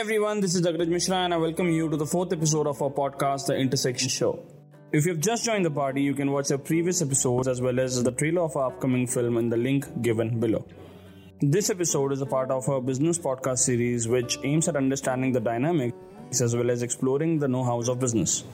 [0.00, 2.88] everyone, this is Agraj Mishra and I welcome you to the fourth episode of our
[2.88, 4.42] podcast, The Intersection Show.
[4.92, 8.02] If you've just joined the party, you can watch our previous episodes as well as
[8.02, 10.66] the trailer of our upcoming film in the link given below.
[11.42, 15.40] This episode is a part of our business podcast series, which aims at understanding the
[15.40, 18.44] dynamics as well as exploring the know hows of business.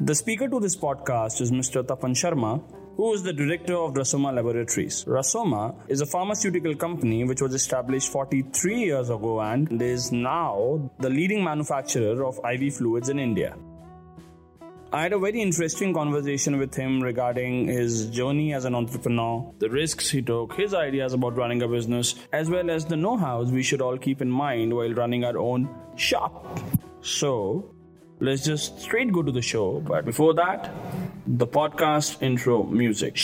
[0.00, 1.82] The speaker to this podcast is Mr.
[1.82, 2.62] Tapan Sharma,
[2.96, 5.04] who is the director of Rasoma Laboratories.
[5.04, 11.10] Rasoma is a pharmaceutical company which was established 43 years ago and is now the
[11.10, 13.56] leading manufacturer of IV fluids in India.
[14.92, 19.68] I had a very interesting conversation with him regarding his journey as an entrepreneur, the
[19.68, 23.50] risks he took, his ideas about running a business, as well as the know hows
[23.50, 26.60] we should all keep in mind while running our own shop.
[27.00, 27.73] So,
[28.24, 29.80] let's just straight go to the show.
[29.80, 30.72] But before that,
[31.26, 33.18] the podcast intro music.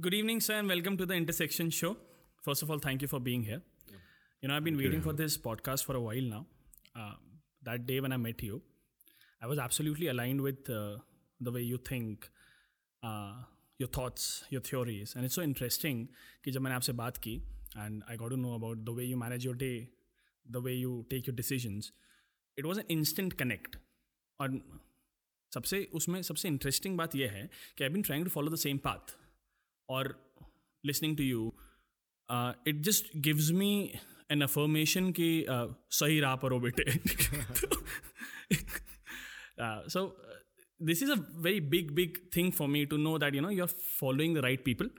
[0.00, 1.96] Good evening, sir, and welcome to the Intersection Show
[2.47, 3.61] First of all, thank you for being here.
[4.41, 6.45] You know, I've been waiting for this podcast for a while now.
[6.95, 7.13] Uh,
[7.63, 8.61] that day when I met you,
[9.41, 10.97] I was absolutely aligned with uh,
[11.39, 12.29] the way you think,
[13.03, 13.35] uh,
[13.77, 15.15] your thoughts, your theories.
[15.15, 16.07] And it's so interesting
[16.43, 17.41] कि जब मैंने आपसे बात की
[17.75, 19.89] and I got to know about the way you manage your day,
[20.49, 21.91] the way you take your decisions,
[22.57, 23.77] it was an instant connect.
[24.41, 24.61] और
[25.53, 28.77] सबसे उसमें सबसे इंटरेस्टिंग बात यह है कि I been trying to follow the same
[28.87, 29.15] path
[29.89, 30.15] और
[30.85, 31.53] listening to you
[32.67, 33.71] it just gives me
[34.31, 35.67] an affirmation कि uh,
[35.99, 36.83] सही राह पर हो बेटे
[39.95, 40.05] सो
[40.87, 43.73] this is a very big big thing for me to know that you know you're
[43.99, 44.89] following the right people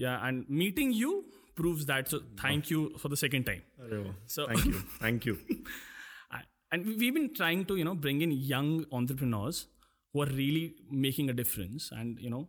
[0.00, 1.12] yeah and meeting you
[1.60, 3.62] proves that so thank you for the second time
[4.34, 5.36] so thank you thank you
[6.72, 9.66] and we've been trying to you know bring in young entrepreneurs
[10.12, 12.48] who are really making a difference and you know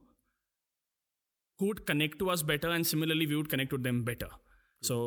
[1.60, 4.30] who would connect to us better and similarly we would connect to them better
[4.82, 4.98] so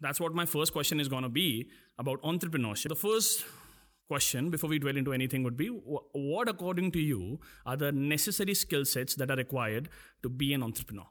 [0.00, 3.44] that's what my first question is going to be about entrepreneurship the first
[4.08, 8.54] question before we dwell into anything would be what according to you are the necessary
[8.54, 9.88] skill sets that are required
[10.22, 11.06] to be an entrepreneur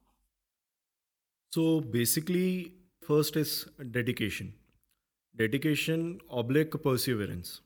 [1.52, 2.74] so basically
[3.08, 3.68] first is
[4.00, 4.54] dedication
[5.44, 6.08] dedication
[6.44, 7.60] oblique perseverance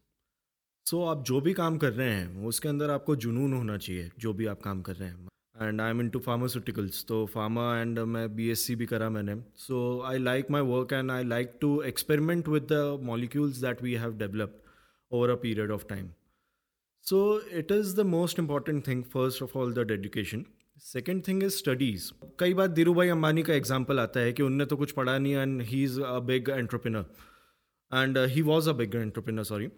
[0.89, 4.09] so so, आप जो भी काम कर रहे हैं उसके अंदर आपको जुनून होना चाहिए
[4.19, 5.27] जो भी आप काम कर रहे हैं
[5.60, 9.36] And I am into pharmaceuticals तो फार्मा एंड मैं बी एस सी भी करा मैंने.
[9.56, 13.94] So I like my work and I like to experiment with the molecules that we
[13.94, 14.68] have developed
[15.12, 16.08] over a period of time
[17.06, 17.20] so
[17.58, 20.44] it is the most important thing first of all the dedication.
[20.82, 24.64] Second thing is studies कई बार धीरू भाई अंबानी का example आता है कि उनने
[24.66, 27.04] तो कुछ पढ़ा नहीं and he is a big entrepreneur
[27.92, 29.68] and he was a big entrepreneur sorry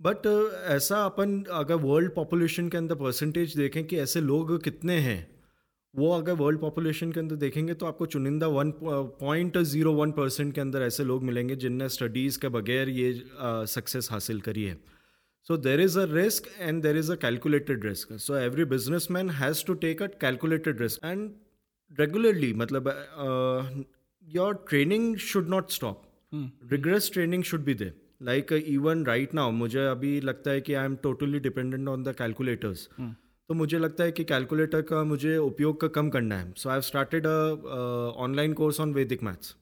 [0.00, 0.26] but
[0.66, 5.40] ऐसा अपन अगर वर्ल्ड पॉपुलेशन के अंदर परसेंटेज देखें कि ऐसे लोग कितने हैं
[5.94, 8.72] वो अगर वर्ल्ड पॉपुलेशन के अंदर देखेंगे तो आपको चुनिंदा one
[9.20, 13.12] point zero one percent के अंदर ऐसे लोग मिलेंगे जिनने स्टडीज़ के बगैर ये
[13.42, 14.78] सक्सेस uh, हासिल करी है।
[15.48, 19.30] So there is a risk and there is a calculated risk so every business man
[19.30, 21.30] has to take a calculated risk and
[22.00, 22.88] regularly मतलब
[24.24, 26.02] your training should not stop
[26.72, 30.84] regress training should be they like even right now मुझे अभी लगता है कि I
[30.84, 35.80] am totally dependent on the calculators तो मुझे लगता है कि कैलकुलेटर का मुझे उपयोग
[35.80, 36.52] का कम करना है.
[36.56, 39.54] So I started online course on Vedic maths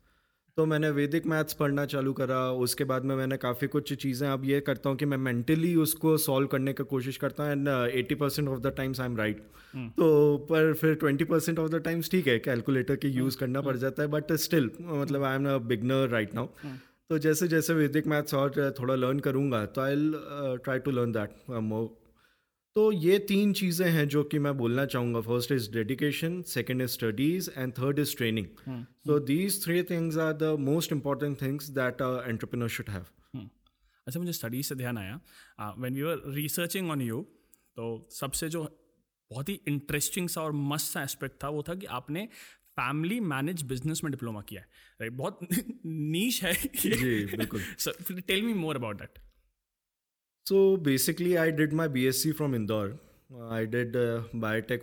[0.57, 2.41] तो मैंने वैदिक मैथ्स पढ़ना चालू करा.
[2.53, 6.17] उसके बाद में मैंने काफ़ी कुछ चीज़ें अब ये करता हूँ कि मैं मेंटली उसको
[6.19, 7.53] सॉल्व करने की कोशिश करता हूँ.
[7.53, 9.41] And eighty percent of the times I am right
[9.97, 12.39] तो पर फिर twenty percent of the times ठीक है.
[12.41, 13.41] कैलकुलेटर की यूज़ hmm.
[13.41, 13.81] करना पड़ hmm.
[13.83, 14.09] जाता है.
[14.09, 16.47] बट स्टिल मतलब I am a beginner right now
[17.11, 19.95] तो जैसे जैसे वैदिक मैथ्स और थोड़ा लर्न करूँगा तो I
[20.65, 21.87] try to learn that more
[22.77, 25.21] तो ये तीन चीज़ें हैं जो कि मैं बोलना चाहूँगा.
[25.21, 28.47] First is dedication second is studies and third is training
[29.07, 33.05] so these three things are the most important things that entrepreneur should have
[34.07, 35.21] अच्छा मुझे स्टडीज़ से ध्यान आया।
[35.79, 37.21] When we were researching on you
[37.77, 38.63] तो सबसे जो
[39.31, 42.29] बहुत ही इंटरेस्टिंग सा और मस्त सा एस्पेक्ट था वो था कि आपने
[42.79, 45.39] फैमिली मैनेज बिज़नेस में डिप्लोमा किया है। बहुत
[45.87, 49.19] नीच है। जी बिल्कुल। Tell me more about that
[50.47, 52.91] So basically, I did my BSc from Indore.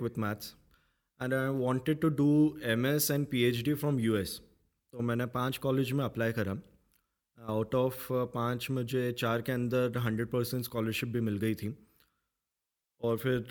[0.01, 0.53] With maths
[1.21, 2.27] and I wanted to do
[2.63, 4.41] M S and P H D from U S
[4.93, 6.55] तो मैंने पाँच कॉलेज में अप्लाई करा।
[7.37, 11.84] Out of पाँच मुझे चार के अंदर हंड्रेड परसेंट स्कॉलरशिप भी मिल गई थी।
[13.01, 13.43] और फिर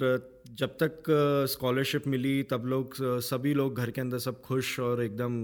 [0.52, 1.02] जब तक
[1.50, 5.36] स्कॉलरशिप मिली तब लोग सभी लोग घर के अंदर सब खुश और एकदम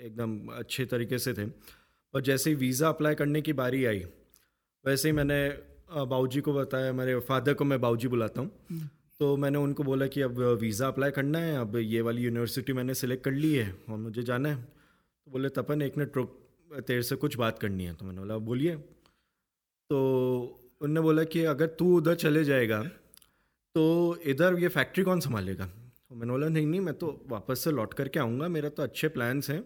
[0.00, 1.46] एकदम अच्छे तरीके से थे।
[2.14, 4.04] और जैसे ही वीज़ा अप्लाई करने की बारी आई
[4.84, 5.38] वैसे ही मैंने
[6.06, 8.88] बाऊजी को बताया मेरे फादर को मैं बाऊजी बुलाता हूँ। हम्म।
[9.20, 12.94] तो मैंने उनको बोला कि अब वीज़ा अप्लाई करना है अब ये वाली यूनिवर्सिटी मैंने
[12.94, 16.38] सेलेक्ट कर ली है और मुझे जाना है। तो बोले तपन एक मिनट रुक
[16.86, 18.74] तेरे से कुछ बात करनी है। तो मैंने बोला बोलिए।
[19.90, 19.98] तो
[20.82, 22.82] उनने बोला कि अगर तू उधर चले जाएगा
[23.76, 25.64] तो इधर ये फैक्ट्री कौन संभालेगा?
[25.64, 29.08] तो मैंने बोला नहीं नहीं, मैं तो वापस से लौट करके आऊँगा, मेरा तो अच्छे
[29.08, 29.62] प्लान्स हैं।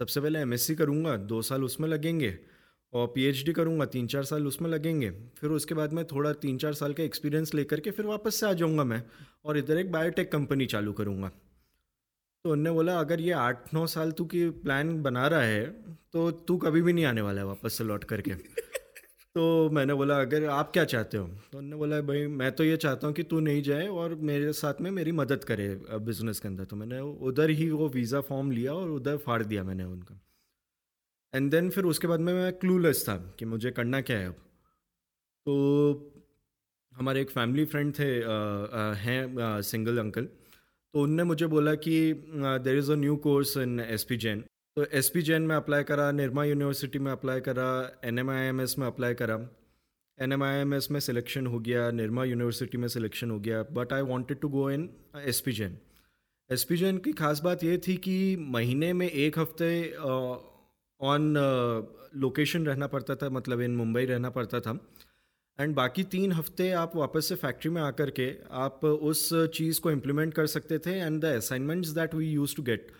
[0.00, 2.38] सबसे पहले एमएससी करूँगा, दो साल उसमें लगेंगे
[2.92, 6.74] और पीएचडी करूँगा तीन चार साल उसमें लगेंगे। फिर उसके बाद मैं थोड़ा तीन चार
[6.74, 9.02] साल का एक्सपीरियंस लेकर के फिर वापस से आ जाऊँगा मैं
[9.44, 14.12] और इधर एक बायोटेक कंपनी चालू करूँगा। तो उनने बोला, अगर ये आठ नौ साल
[14.12, 15.64] तू की प्लान बना रहा है
[16.12, 18.34] तो तू कभी भी नहीं आने वाला है वापस से लौट करके।
[19.36, 21.26] तो मैंने बोला, अगर आप क्या चाहते हो?
[21.52, 24.52] तो उन्होंने बोला, भाई, मैं तो ये चाहता हूँ कि तू नहीं जाए और मेरे
[24.52, 25.68] साथ में मेरी मदद करे
[26.00, 29.64] बिज़नेस के अंदर। तो मैंने उधर ही वो वीज़ा फॉर्म लिया और उधर फाड़ दिया
[29.64, 30.20] मैंने उनका।
[31.34, 34.34] एंड देन फिर उसके बाद में मैं क्लूलेस था कि मुझे करना क्या है अब।
[35.46, 35.54] तो
[36.92, 38.12] हमारे एक फैमिली फ्रेंड थे
[39.04, 41.92] हैं सिंगल अंकल तो उनने मुझे बोला कि
[42.36, 44.44] there is a new course in S P Jain
[44.76, 47.70] तो एस पी जैन में अप्लाई करा निर्मा यूनिवर्सिटी में अप्लाई करा
[48.04, 49.36] N M I M S में अप्लाई करा।
[50.18, 53.62] N M I M S में सिलेक्शन हो गया निर्मा यूनिवर्सिटी में सिलेक्शन हो गया
[53.72, 54.88] but I wanted to go in
[55.24, 55.76] S P Jain
[56.50, 59.72] S P Jain की खास बात ये थी कि महीने में एक हफ़्ते
[61.00, 61.34] ऑन
[62.16, 64.78] लोकेशन रहना पड़ता था मतलब इन मुंबई रहना पड़ता था।
[65.58, 69.90] एंड बाकी तीन हफ़्ते आप वापस से फैक्ट्री में आकर के आप उस चीज़ को
[69.90, 72.90] इम्प्लीमेंट कर सकते थे and the assignments that we use to get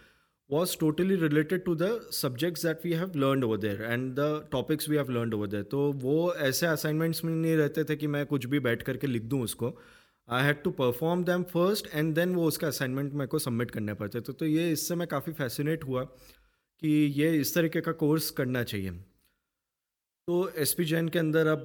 [0.53, 4.89] was totally related to the subjects that we have learned over there and the topics
[4.89, 5.65] we have learned over there.
[5.65, 6.17] तो वो
[6.49, 9.71] ऐसे असाइनमेंट्स में नहीं रहते थे कि मैं कुछ भी बैठ करके लिख दूँ उसको।
[10.29, 13.95] I had to perform them first and then वो उसका असाइनमेंट मेरे को सबमिट करने
[14.01, 16.89] पड़ते थे। तो ये इससे मैं काफ़ी फैसिनेट हुआ कि
[17.21, 18.91] ये इस तरीके का कोर्स करना चाहिए।
[20.29, 21.65] तो एस पी जैन के अंदर अब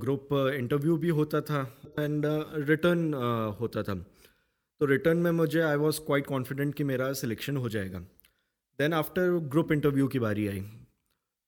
[0.00, 1.60] ग्रुप इंटरव्यू भी होता था
[1.98, 2.26] एंड
[2.68, 3.12] रिटर्न
[3.60, 3.94] होता था।
[4.80, 8.04] तो रिटर्न में मुझे आई वॉज़ क्वाइट कॉन्फिडेंट कि मेरा सिलेक्शन हो जाएगा।
[8.78, 10.60] देन आफ्टर ग्रुप इंटरव्यू की बारी आई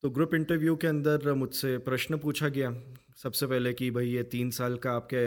[0.03, 2.71] तो ग्रुप इंटरव्यू के अंदर मुझसे प्रश्न पूछा गया।
[3.17, 5.21] सबसे पहले कि भाई ये तीन साल का आपके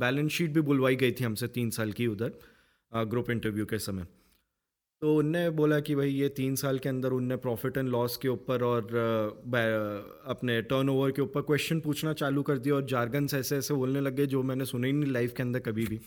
[0.00, 2.32] बैलेंस शीट भी बुलवाई गई थी हमसे तीन साल की उधर
[2.92, 4.06] ग्रुप इंटरव्यू के समय।
[5.02, 8.28] तो उनने बोला कि भाई ये तीन साल के अंदर उनने प्रॉफिट एंड लॉस के
[8.28, 8.82] ऊपर और
[10.26, 14.26] अपने टर्नओवर के ऊपर क्वेश्चन पूछना चालू कर दिया और जार्गन्स ऐसे ऐसे बोलने लगे
[14.26, 16.00] जो मैंने सुने ही नहीं लाइफ के अंदर कभी भी।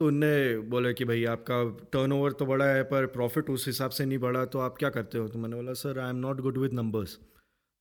[0.00, 1.56] तो उनने बोला कि भाई आपका
[1.92, 5.18] टर्नओवर तो बड़ा है पर प्रॉफिट उस हिसाब से नहीं बढ़ा तो आप क्या करते
[5.18, 5.28] हो?
[5.28, 7.18] तो मैंने बोला sir I am not good with numbers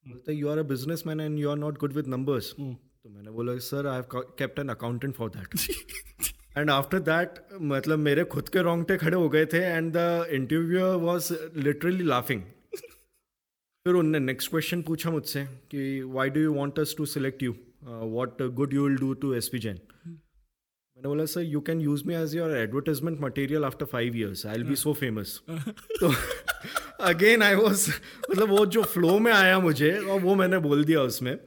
[0.05, 3.31] बोलते you are a business man and you are not good with numbers तो मैंने
[3.31, 5.55] बोला sir I have kept an accountant for that
[6.57, 10.95] and after that मतलब मेरे खुद के रोंगटे खड़े हो गए थे and the interviewer
[10.95, 12.41] was literally laughing
[13.85, 17.55] फिर उनने नेक्स्ट क्वेश्चन पूछा मुझसे कि why do you want us to select you
[17.83, 19.79] what good you will do to S P Jain
[20.99, 24.57] मैंने बोला sir you can use me as your advertisement material after five years I
[24.57, 25.39] will be so famous
[25.99, 26.11] तो
[27.09, 27.89] again I was
[28.31, 31.37] मतलब वो जो flow में आया मुझे और वो मैंने बोल दिया उसमें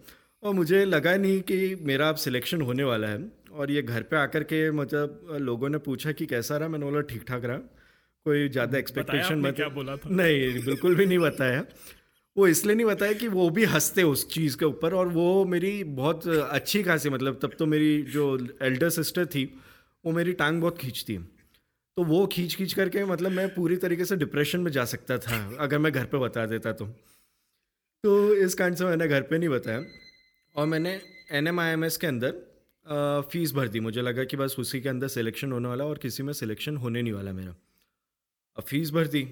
[0.42, 3.18] और मुझे लगा नहीं कि मेरा अब सिलेक्शन होने वाला है।
[3.52, 7.00] और ये घर पे आकर के मतलब लोगों ने पूछा कि कैसा रहा मैंने बोला
[7.10, 7.56] ठीक ठाक रहा।
[8.26, 10.10] कोई ज़्यादा एक्सपेक्टेशन मत क्या बोला था?
[10.10, 11.64] नहीं बिल्कुल भी नहीं बताया।
[12.36, 15.72] वो इसलिए नहीं बताया कि वो भी हँसते उस चीज़ के ऊपर और वो मेरी
[15.84, 18.24] बहुत अच्छी खासी मतलब तब तो मेरी जो
[18.62, 19.44] एल्डर सिस्टर थी,
[20.04, 21.18] वो मेरी टांग बहुत खींचती
[21.96, 25.56] तो वो खींच खींच करके मतलब मैं पूरी तरीके से डिप्रेशन में जा सकता था,
[25.60, 26.86] अगर मैं घर पे बता देता तो।
[28.04, 29.84] तो इस कारण से मैंने घर पे नहीं बताया
[30.56, 31.00] और मैंने
[31.32, 32.32] N M I M S के अंदर
[33.32, 36.22] फ़ीस भर दी। मुझे लगा कि बस उसी के अंदर सिलेक्शन होने वाला और किसी
[36.22, 37.54] में सिलेक्शन होने नहीं वाला मेरा।
[38.56, 39.22] अब फ़ीस भर दी।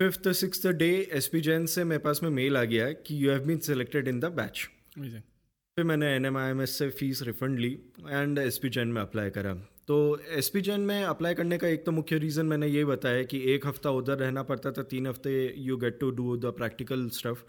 [0.00, 3.30] Fifth six day S P Jain से मेरे पास में मेल आ गया कि you
[3.30, 4.60] have been selected in the batch
[4.98, 7.70] फिर मैंने N M I M S से फ़ीस रिफंड ली
[8.08, 9.54] एंड एस पी जैन में अप्लाई करा।
[9.88, 9.96] तो
[10.38, 13.40] एस पी जैन में अप्लाई करने का एक तो मुख्य रीज़न मैंने ये बताया कि
[13.54, 17.42] एक हफ़्ता उधर रहना पड़ता था तीन हफ़्ते you get to do the practical stuff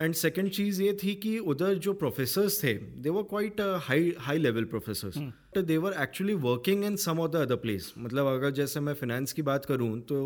[0.00, 4.38] and second चीज़ ये थी कि उधर जो प्रोफेसर्स थे they were quite high high
[4.38, 5.18] level professors
[5.58, 9.32] they were actually working in some of the other place मतलब अगर जैसे मैं फिनेंस
[9.32, 10.24] की बात करूँ तो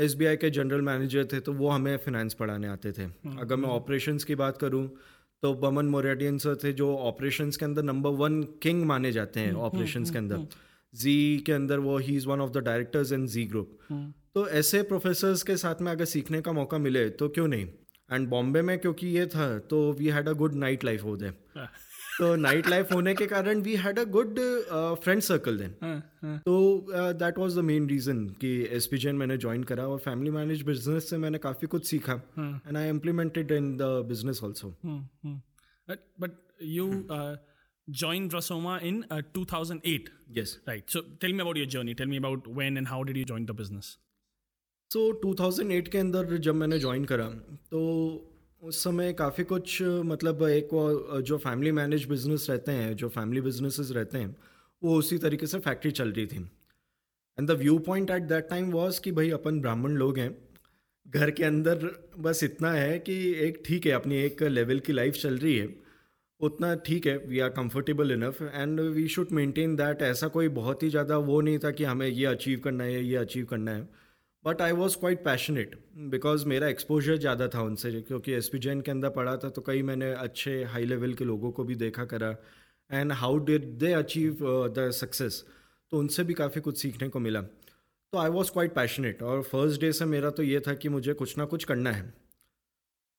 [0.00, 3.68] SBI के जनरल मैनेजर थे तो वो हमें फिनेंस पढ़ाने आते थे। हम्म, अगर मैं
[3.68, 4.86] ऑपरेशंस हम्म। की बात करूँ
[5.42, 9.52] तो बमन मोरियाडियन सर थे जो ऑपरेशंस के अंदर नंबर वन किंग माने जाते हैं
[9.68, 10.46] ऑपरेशंस हम्म, के अंदर।
[10.94, 13.78] जी के अंदर वो ही is one of the directors in G group
[14.34, 17.66] तो ऐसे प्रोफेसर्स के साथ में अगर सीखने का मौका मिले तो क्यों नहीं?
[18.12, 21.30] एंड बॉम्बे में क्योंकि ये था तो we had a good night life हो। दे
[22.20, 24.40] तो नाइट लाइफ होने के कारण we had a good
[25.02, 26.56] friend circle then तो
[27.22, 31.18] that was the main reason कि एस मैंने ज्वाइन करा और फैमिली मैनेज बिज़नेस से
[31.18, 34.74] मैंने काफ़ी कुछ सीखा and I implemented in the business also
[35.88, 36.90] but you
[37.88, 40.10] joined Rasoma in uh, 2008.
[40.28, 40.58] Yes.
[40.66, 40.84] Right.
[40.88, 41.94] So tell me about your journey.
[41.94, 43.96] Tell me about when and how did you join the business?
[44.90, 47.26] So so, 2008 के अंदर जब मैंने join करा
[47.70, 47.80] तो
[48.62, 50.68] उस समय काफ़ी कुछ मतलब एक
[51.26, 54.34] जो फैमिली मैनेज बिज़नेस रहते हैं, जो फैमिली बिजनेसेस रहते हैं,
[54.82, 56.38] वो उसी तरीके से फैक्ट्री चल रही थी।
[57.38, 60.36] And the view point at that time was कि भाई अपन ब्राह्मण लोग हैं,
[61.06, 61.88] घर के अंदर
[62.18, 63.14] बस इतना है कि
[63.46, 65.68] एक ठीक है, अपनी एक लेवल की लाइफ चल रही है,
[66.40, 70.82] उतना ठीक है we are comfortable enough and we should maintain that ऐसा कोई बहुत
[70.82, 73.88] ही ज़्यादा वो नहीं था कि हमें ये अचीव करना है, ये अचीव करना है।
[74.44, 75.74] But I was quite passionate
[76.10, 79.62] because मेरा एक्सपोजर ज़्यादा था उनसे, क्योंकि एस पी जैन के अंदर पढ़ा था तो
[79.62, 82.34] कई मैंने अच्छे हाई लेवल के लोगों को भी देखा करा।
[82.90, 84.38] And how did they achieve
[84.76, 85.44] the success
[85.92, 89.80] तो उनसे भी काफ़ी कुछ सीखने को मिला। तो आई वॉज़ क्वाइट पैशनेट और फ़र्स्ट
[89.80, 92.12] डे से मेरा तो ये था कि मुझे कुछ ना कुछ करना है।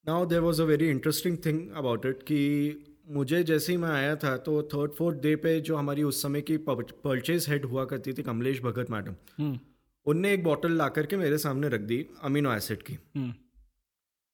[0.06, 4.16] Now there was a very interesting thing about it कि मुझे जैसे ही मैं आया
[4.16, 8.14] था तो थर्ड फोर्थ डे पे जो हमारी उस समय की परचेज हेड हुआ करती
[8.14, 9.60] थी, कमलेश भगत मैडम हम्म।
[10.06, 13.34] उनने एक बॉटल ला करके मेरे सामने रख दी अमीनो एसिड की। हम्म।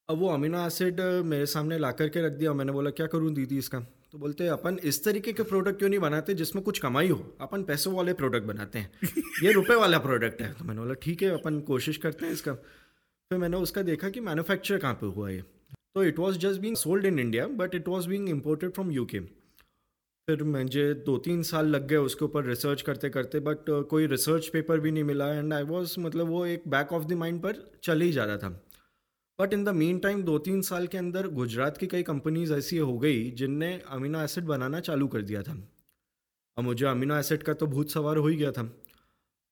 [0.09, 3.33] अब वो अमीनो एसिड मेरे सामने ला करके रख दिया और मैंने बोला क्या करूँ
[3.33, 3.79] दीदी इसका?
[4.11, 7.37] तो बोलते हैं अपन इस तरीके के प्रोडक्ट क्यों नहीं बनाते जिसमें कुछ कमाई हो?
[7.41, 8.91] अपन पैसों वाले प्रोडक्ट बनाते हैं।
[9.43, 12.53] ये रुपए वाला प्रोडक्ट है। तो मैंने बोला ठीक है अपन कोशिश करते हैं इसका।
[12.53, 15.41] फिर मैंने उसका देखा कि मैन्युफैक्चर कहाँ पे हुआ ये।
[15.95, 19.05] तो it was just being sold in India but it was being imported from U
[20.29, 24.47] फिर मुझे दो तीन साल लग गए उसके ऊपर रिसर्च करते करते बट कोई रिसर्च
[24.47, 27.63] पेपर भी नहीं मिला एंड आई वॉज़ मतलब वो एक बैक ऑफ़ द माइंड पर
[27.83, 28.49] चल ही जा रहा था।
[29.39, 32.77] But in the meantime दो तीन साल के अंदर गुजरात की कई कंपनीज़ ऐसी
[32.77, 35.53] हो गई जिनने अमीनो एसिड बनाना चालू कर दिया था।
[36.57, 38.63] अब मुझे अमीनो एसिड का तो भूत सवार हो ही गया था।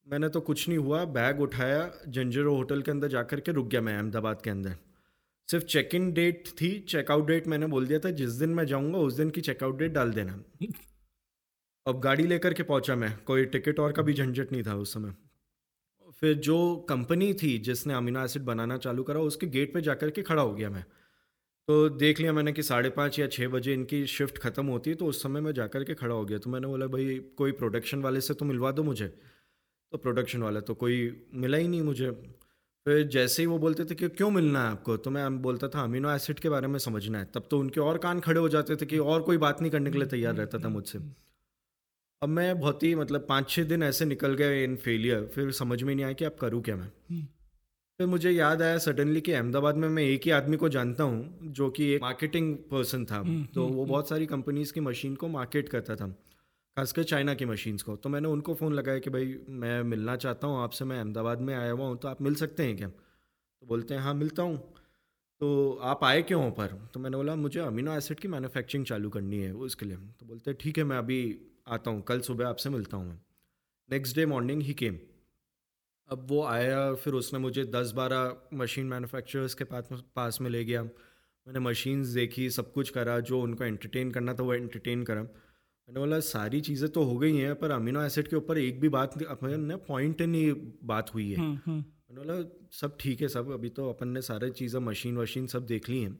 [0.08, 3.82] मैंने तो कुछ नहीं हुआ बैग उठाया जंजरो होटल के अंदर जाकर के रुक गया
[3.82, 4.75] मैं अहमदाबाद के अंदर।
[5.50, 8.98] सिर्फ़ चेक इन डेट थी चेकआउट डेट मैंने बोल दिया था, जिस दिन मैं जाऊँगा,
[8.98, 10.44] उस दिन की चेकआउट डेट डाल देना।
[11.86, 14.94] अब गाड़ी लेकर के पहुँचा मैं, कोई टिकट और का भी झंझट नहीं था उस
[14.94, 15.14] समय।
[16.22, 20.22] फिर जो कंपनी थी, जिसने अमीनो एसिड बनाना चालू करा, उसके गेट पे जाकर के
[20.22, 20.86] खड़ा हो गया मैं।
[21.68, 24.96] तो देख लिया मैंने कि साढ़े पाँच या छः बजे इनकी शिफ्ट ख़त्म होती है
[24.96, 28.02] तो उस समय मैं जाकर के खड़ा हो गया। तो मैंने बोला, भाई, कोई प्रोडक्शन
[28.02, 29.08] वाले से तो मिलवा दो मुझे।
[29.92, 32.12] तो प्रोडक्शन वाला तो कोई मिला ही नहीं मुझे।
[32.86, 34.98] फिर जैसे ही वो बोलते थे कि क्यों मिलना है आपको?
[34.98, 37.98] तो मैं बोलता था अमीनो एसिड के बारे में समझना है। तब तो उनके और
[37.98, 40.60] कान खड़े हो जाते थे कि और कोई बात नहीं करने के लिए तैयार रहता
[40.60, 41.00] था मुझसे।
[42.22, 45.84] अब मैं बहुत ही मतलब पाँच छः दिन ऐसे निकल गए इन फेलियर फिर समझ
[45.84, 46.92] में नहीं आया कि अब करूँ क्या मैं।
[48.00, 51.39] फिर मुझे याद आया सडनली कि अहमदाबाद में मैं एक ही आदमी को जानता हूँ
[51.42, 53.24] जो कि एक मार्केटिंग पर्सन था।
[53.56, 56.15] तो वो बहुत सारी कंपनीज़ की मशीन को मार्केट करता था।
[56.77, 60.48] खासकर चाइना की मशीन्स को। तो मैंने उनको फ़ोन लगाया कि भाई, मैं मिलना चाहता
[60.48, 62.88] हूँ आपसे, मैं अहमदाबाद में आया हुआ हूँ तो आप मिल सकते हैं क्या?
[62.88, 64.58] तो बोलते हैं हाँ मिलता हूँ।
[65.41, 66.67] तो आप आए क्यों हो पर?
[66.94, 70.51] तो मैंने बोला, मुझे अमीनो एसिड की मैन्युफैक्चरिंग चालू करनी है उसके लिए। तो बोलते
[70.51, 71.20] हैं, ठीक है, मैं अभी
[71.67, 73.20] आता हूँ, कल सुबह आपसे मिलता हूँ मैं।
[73.89, 74.98] नेक्स्ट डे मॉर्निंग ही केम
[76.10, 80.63] अब वो आया, फिर उसने मुझे दस बारह मशीन मैन्युफैक्चरर्स के पास पास में ले
[80.65, 85.25] गया। मैंने मशीन्स देखी, सब कुछ करा, जो उनको एंटरटेन करना था वो एंटरटेन करा।
[85.88, 88.89] मैंने बोला सारी चीज़ें तो हो गई हैं पर अमीनो एसिड के ऊपर एक भी
[88.89, 93.51] बात अपने पॉइंट नहीं बात हुई है। हम्म, हम्म। मैंने बोला सब ठीक है सब
[93.54, 96.13] अभी तो अपन ने सारे चीज़ें मशीन वशीन सब देख ली हैं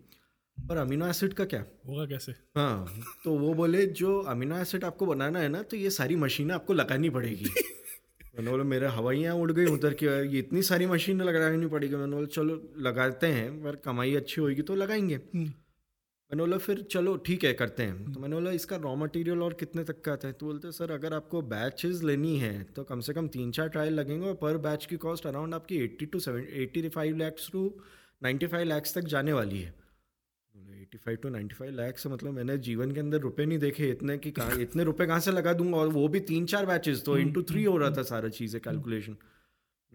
[0.57, 1.63] पर अमीनो एसिड का क्या?
[1.88, 2.31] होगा कैसे?
[2.57, 6.53] हाँ तो वो बोले जो अमीनो एसिड आपको बनाना है ना तो ये सारी मशीनें
[6.55, 7.50] आपको लगानी पड़ेगी।
[8.36, 12.15] मैंने बोला मेरे हवाइयाँ उड़ गई उधर की ये इतनी सारी मशीनें लगानी पड़ेगी। मैंने
[12.15, 15.51] बोला चलो लगाते हैं पर कमाई अच्छी होगी तो लगाएँगे। हम्म।
[16.32, 19.53] मैंने बोला फिर चलो ठीक है करते हैं। तो मैंने बोला इसका रॉ मटेरियल और
[19.53, 20.34] कितने तक का आता है?
[20.34, 23.94] तो बोलते सर अगर आपको बैचेस लेनी है तो कम से कम तीन चार ट्रायल
[23.94, 27.63] लगेंगे और पर बैच की कॉस्ट अराउंड आपकी eighty to seven eighty five lakhs to
[28.24, 29.74] ninety five lakhs तक जाने वाली है।
[30.82, 34.17] Eighty five to ninety five lakhs मतलब मैंने जीवन के अंदर रुपए नहीं देखे इतने
[34.17, 35.77] कि कहाँ इतने रुपए कहाँ से लगा दूँगा?
[35.77, 39.17] और वो भी तीन चार बैचेस तो इंटू थ्री हो रहा था सारा चीज़ें कैलकुलेशन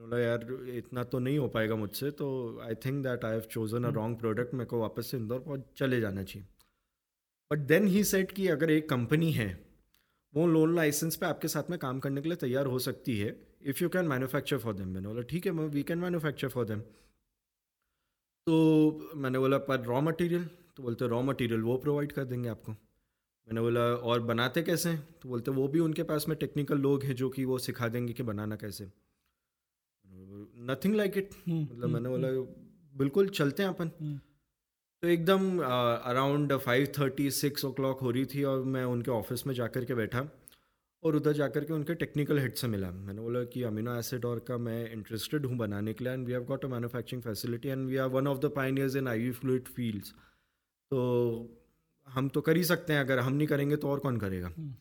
[0.01, 2.27] बोला यार इतना तो नहीं हो पाएगा मुझसे तो
[2.63, 5.65] I think that I have chosen a wrong product मेरे को वापस से इंदौर पहुँच
[5.77, 6.47] चले जाना चाहिए।
[7.51, 9.49] बट देन ही सेट कि अगर एक कंपनी है
[10.35, 13.37] वो लोन लाइसेंस पे आपके साथ में काम करने के लिए तैयार हो सकती है
[13.63, 16.65] if you can manufacture for them मैंने बोला ठीक है मैं we can manufacture for
[16.65, 16.81] them
[18.47, 20.45] तो मैंने बोला पर रॉ मटेरियल
[20.77, 24.95] तो बोलते रॉ मटेरियल वो प्रोवाइड कर देंगे आपको। मैंने बोला और बनाते कैसे?
[24.97, 28.13] तो बोलते वो भी उनके पास में टेक्निकल लोग हैं जो कि वो सिखा देंगे
[28.13, 28.91] कि बनाना कैसे।
[30.61, 32.29] नथिंग लाइक इट मतलब मैंने बोला
[32.95, 33.89] बिल्कुल चलते हैं अपन।
[35.03, 39.55] तो एकदम around five thirty six o'clock हो रही थी और मैं उनके ऑफ़िस में
[39.55, 40.29] जाकर के बैठा
[41.03, 44.45] और उधर जाकर के उनके टेक्निकल हेड से मिला। मैंने बोला कि अमीनो एसिड और
[44.49, 47.87] का मैं इंटरेस्टेड हूँ बनाने के लिए and we have got a manufacturing facility and
[47.89, 50.13] we are one of the pioneers in eye fluid fields
[50.91, 51.01] तो
[52.09, 54.49] हम तो कर ही सकते हैं अगर हम नहीं करेंगे तो और कौन करेगा?
[54.49, 54.75] हम्म।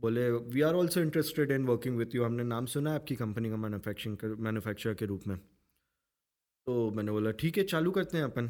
[0.00, 3.50] बोले we are also interested in working with you हमने नाम सुना है आपकी कंपनी
[3.50, 8.46] का मैनुफैक्चरिंग मैनुफैक्चर के रूप में। तो मैंने बोला ठीक है चालू करते हैं अपन।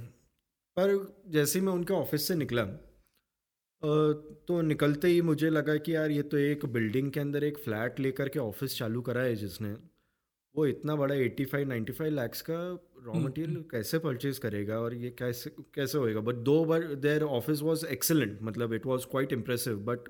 [0.76, 0.94] पर
[1.28, 2.64] जैसे ही मैं उनके ऑफ़िस से निकला
[3.82, 8.00] तो निकलते ही मुझे लगा कि यार ये तो एक बिल्डिंग के अंदर एक फ्लैट
[8.00, 9.70] लेकर के ऑफ़िस चालू करा है जिसने।
[10.54, 14.38] वो इतना बड़ा eighty five ninety five lakhs का रॉ मटेरियल हम्म, हम्म। कैसे परचेज
[14.38, 16.20] करेगा और ये कैसे कैसे होएगा?
[16.20, 20.08] बट दो बार देयर ऑफ़िस वाज एक्सेलेंट मतलब it was quite impressive but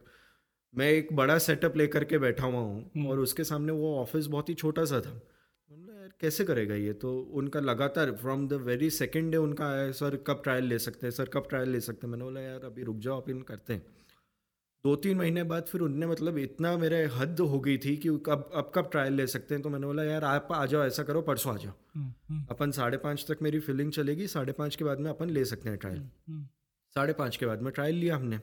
[0.74, 4.26] मैं एक बड़ा सेटअप लेकर के बैठा हुआ हूँ हम्म। और उसके सामने वो ऑफ़िस
[4.26, 5.20] बहुत ही छोटा सा था।
[5.70, 6.92] यार कैसे करेगा ये?
[6.92, 11.06] तो उनका लगातार from the very second day उनका आया सर कब ट्रायल ले सकते
[11.06, 11.10] हैं?
[11.10, 12.10] सर कब ट्रायल ले सकते हैं?
[12.10, 13.86] मैंने बोला यार अभी रुक जाओ अपन करते हैं।
[14.84, 18.50] दो तीन महीने बाद फिर उनने मतलब इतना मेरे हद हो गई थी कि कब
[18.54, 19.62] अब कब ट्रायल ले सकते हैं?
[19.62, 22.70] तो मैंने बोला यार आप आ जाओ ऐसा करो परसों आ जाओ। हम्म, हम्म। अपन
[22.70, 25.78] साढ़े पाँच तक मेरी फिलिंग चलेगी साढ़े पाँच के बाद में अपन ले सकते हैं
[25.78, 26.08] ट्रायल
[26.94, 28.40] साढ़े पाँच के बाद में ट्रायल लिया हमने।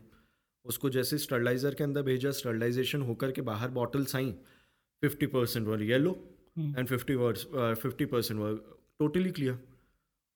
[0.66, 4.32] उसको जैसे स्टरलाइज़र के अंदर भेजा स्टरलाइजेशन होकर के बाहर बॉटल्स आई
[5.04, 6.12] फिफ्टी परसेंट वाली yellow
[6.60, 7.46] and fifty words
[7.82, 8.60] fifty percent word
[9.00, 9.60] totally clear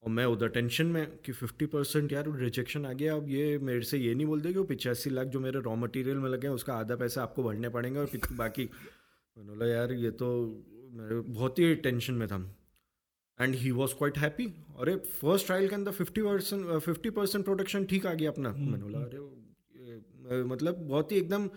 [0.04, 3.82] और मैं उधर टेंशन में कि फिफ्टी परसेंट यार रिजेक्शन आ गया अब ये मेरे
[3.82, 6.54] से ये नहीं बोलते कि वो पिचासी लाख जो मेरे रॉ मटेरियल में लगे हैं
[6.54, 8.64] उसका आधा पैसा आपको भरने पड़ेंगे और बाकी
[9.38, 10.30] मैंने बोला यार ये तो
[10.92, 12.38] मेरे बहुत ही टेंशन में था।
[13.40, 14.46] And he was quite happy
[14.80, 18.72] अरे फ़र्स्ट ट्रायल के अंदर fifty percent fifty percent production ठीक आ गया अपना। हम्म,
[18.72, 19.49] मैंने बोला हम्म। अरे
[20.32, 21.50] मतलब बहुत ही एकदम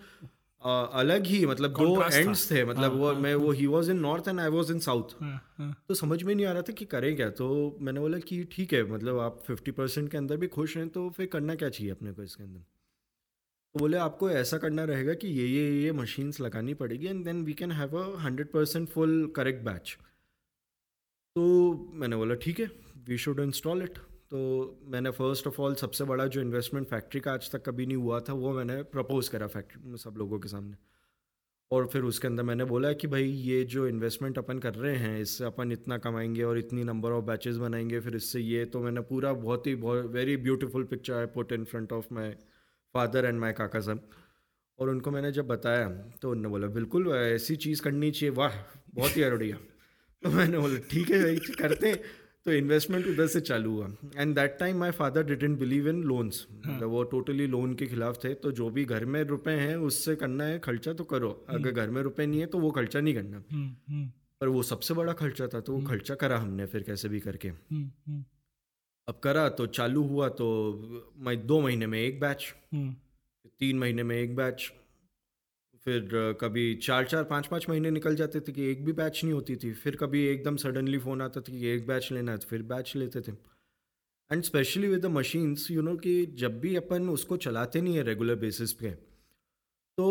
[0.93, 3.99] अलग ही मतलब दो एंड्स थे। मतलब हाँ, वो हाँ, मैं वो he was in
[3.99, 5.09] north and I was in south
[5.87, 8.73] तो समझ में नहीं आ रहा था कि करें क्या तो मैंने बोला कि ठीक
[8.73, 11.91] है मतलब आप फिफ्टी परसेंट के अंदर भी खुश हैं तो फिर करना क्या चाहिए
[11.91, 12.59] अपने को इसके अंदर?
[12.59, 17.43] तो बोले आपको ऐसा करना रहेगा कि ये ये ये मशीन्स लगानी पड़ेगी and then
[17.43, 19.97] we can have a hundred percent full correct batch
[21.35, 22.71] तो मैंने बोला ठीक है
[23.07, 23.99] वी शुड इंस्टॉल इट
[24.33, 27.97] तो मैंने फ़र्स्ट ऑफ़ ऑल सबसे बड़ा जो इन्वेस्टमेंट फैक्ट्री का आज तक कभी नहीं
[27.97, 30.77] हुआ था, वो मैंने प्रपोज़ करा फैक्ट्री में सब लोगों के सामने।
[31.71, 35.21] और फिर उसके अंदर मैंने बोला कि भाई ये जो इन्वेस्टमेंट अपन कर रहे हैं,
[35.21, 39.01] इससे अपन इतना कमाएँगे और इतनी नंबर ऑफ़ बैचेस बनाएँगे, फिर इससे ये तो मैंने
[39.01, 42.31] पूरा बहुत ही, बहुत very beautiful picture I put in front of my
[42.93, 44.09] father and my काका सब।
[44.79, 45.89] और उनको मैंने जब बताया
[46.21, 48.51] तो उन्होंने बोला, बिल्कुल, ऐसी चीज़ करनी चाहिए, वाह,
[48.95, 49.57] बहुत ही अरोड़िया।
[50.23, 53.87] तो मैंने बोला, ठीक है भाई, करते हैं। तो इन्वेस्टमेंट उधर से चालू हुआ.
[54.15, 58.23] And that time my father didn't believe in loans मतलब वो टोटली लोन के खिलाफ
[58.23, 58.33] थे.
[58.33, 61.29] तो जो भी घर में रुपए हैं उससे करना है खर्चा तो करो.
[61.49, 63.43] अगर हम्म। घर में रुपए नहीं है तो वो खर्चा नहीं करना.
[63.51, 67.09] हम्म, हम्म। पर वो सबसे बड़ा खर्चा था तो वो खर्चा करा हमने फिर कैसे
[67.09, 67.49] भी करके.
[69.07, 70.47] अब करा तो चालू हुआ तो
[71.17, 74.71] मैं दो महीने में एक बैच तीन महीने में एक बैच
[75.85, 76.09] फिर
[76.41, 79.55] कभी चार चार पाँच पाँच महीने निकल जाते थे कि एक भी बैच नहीं होती
[79.55, 82.61] थी फिर कभी एकदम सडनली फ़ोन आता था कि एक बैच लेना है तो फिर
[82.63, 83.31] बैच लेते थे
[84.31, 88.03] and specially with the machines you know कि जब भी अपन उसको चलाते नहीं है
[88.03, 88.91] रेगुलर बेसिस पे
[89.97, 90.09] तो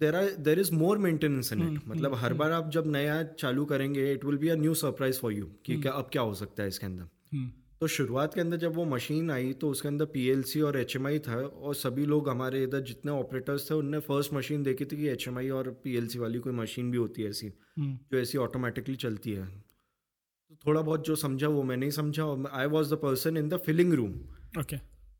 [0.00, 3.22] there are there is more maintenance in it मतलब हर हम्म। बार आप जब नया
[3.38, 6.22] चालू करेंगे it will be a new surprise for you कि हम्म। क्या अब क्या
[6.22, 7.50] हो सकता है इसके अंदर हम्म।
[7.82, 11.36] तो शुरुआत के अंदर जब वो मशीन आई तो उसके अंदर पीएलसी और एचएमआई था
[11.36, 15.48] और सभी लोग हमारे इधर जितने ऑपरेटर्स थे उनने फ़र्स्ट मशीन देखी थी कि एचएमआई
[15.50, 19.46] और पीएलसी वाली कोई मशीन भी होती है ऐसी हम्म। जो ऐसी ऑटोमेटिकली चलती है।
[19.46, 23.56] तो थोड़ा बहुत जो समझा वो मैंने नहीं समझा I was the person in the
[23.66, 24.12] filling room
[24.60, 24.76] okay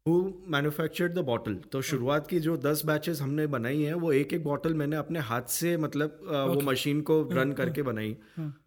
[0.07, 0.12] who
[0.49, 4.44] manufactured the bottle तो शुरुआत की जो दस बैचेस हमने बनाई हैं वो एक एक
[4.44, 6.55] बॉटल मैंने अपने हाथ से मतलब okay.
[6.55, 8.16] वो मशीन को रन हम्म, करके हम्म, बनाई।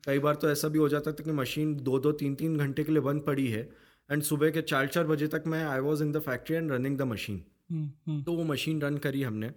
[0.06, 2.84] कई बार तो ऐसा भी हो जाता था कि मशीन दो दो तीन तीन घंटे
[2.84, 3.64] के लिए बंद पड़ी है।
[4.10, 6.98] एंड सुबह के चार चार बजे तक मैं I was in the factory and running
[6.98, 9.50] the machine तो वो मशीन रन करी हमने।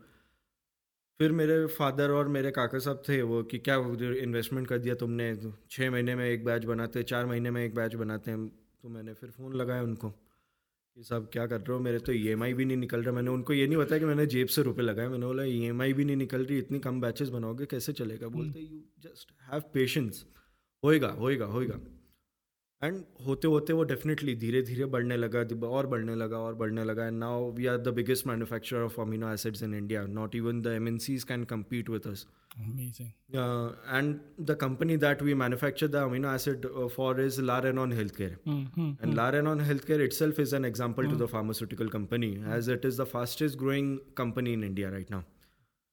[1.21, 3.77] फिर मेरे फादर और मेरे काका साहब थे वो कि क्या
[4.23, 5.35] इन्वेस्टमेंट कर दिया तुमने?
[5.71, 8.49] छः महीने में एक बैच बनाते चार महीने में एक बैच बनाते। हैं
[8.83, 11.79] तो मैंने फिर फ़ोन लगाया उनको कि साहब क्या कर रहे हो?
[11.81, 14.27] मेरे तो ई e भी नहीं निकल रहा। मैंने उनको ये नहीं बताया कि मैंने
[14.27, 17.29] जेब से रुपए लगाए। मैंने बोला ई e भी नहीं निकल रही इतनी कम बैचेस
[17.29, 18.29] बनाओगे कैसे चलेगा?
[18.29, 20.25] बोलते यू जस्ट हैव पेशेंस
[20.83, 21.81] होएगा होएगा होएगा।
[22.85, 27.07] एंड होते होते वो डेफिनेटली धीरे धीरे बढ़ने लगा और बढ़ने लगा और बढ़ने लगा
[27.07, 30.75] and now we are the biggest manufacturer of amino acids in India not even the
[30.81, 32.27] M N Cs can compete with us
[32.59, 33.13] Amazing.
[33.35, 38.37] Uh, and the company that we manufacture the amino acid uh, for is Larenon Healthcare.
[38.47, 38.93] Mm-hmm.
[39.03, 39.17] And mm.
[39.17, 41.11] Larenon Healthcare itself is an example mm.
[41.11, 42.51] to the pharmaceutical company, mm.
[42.51, 45.23] as it is the fastest growing company in India right now.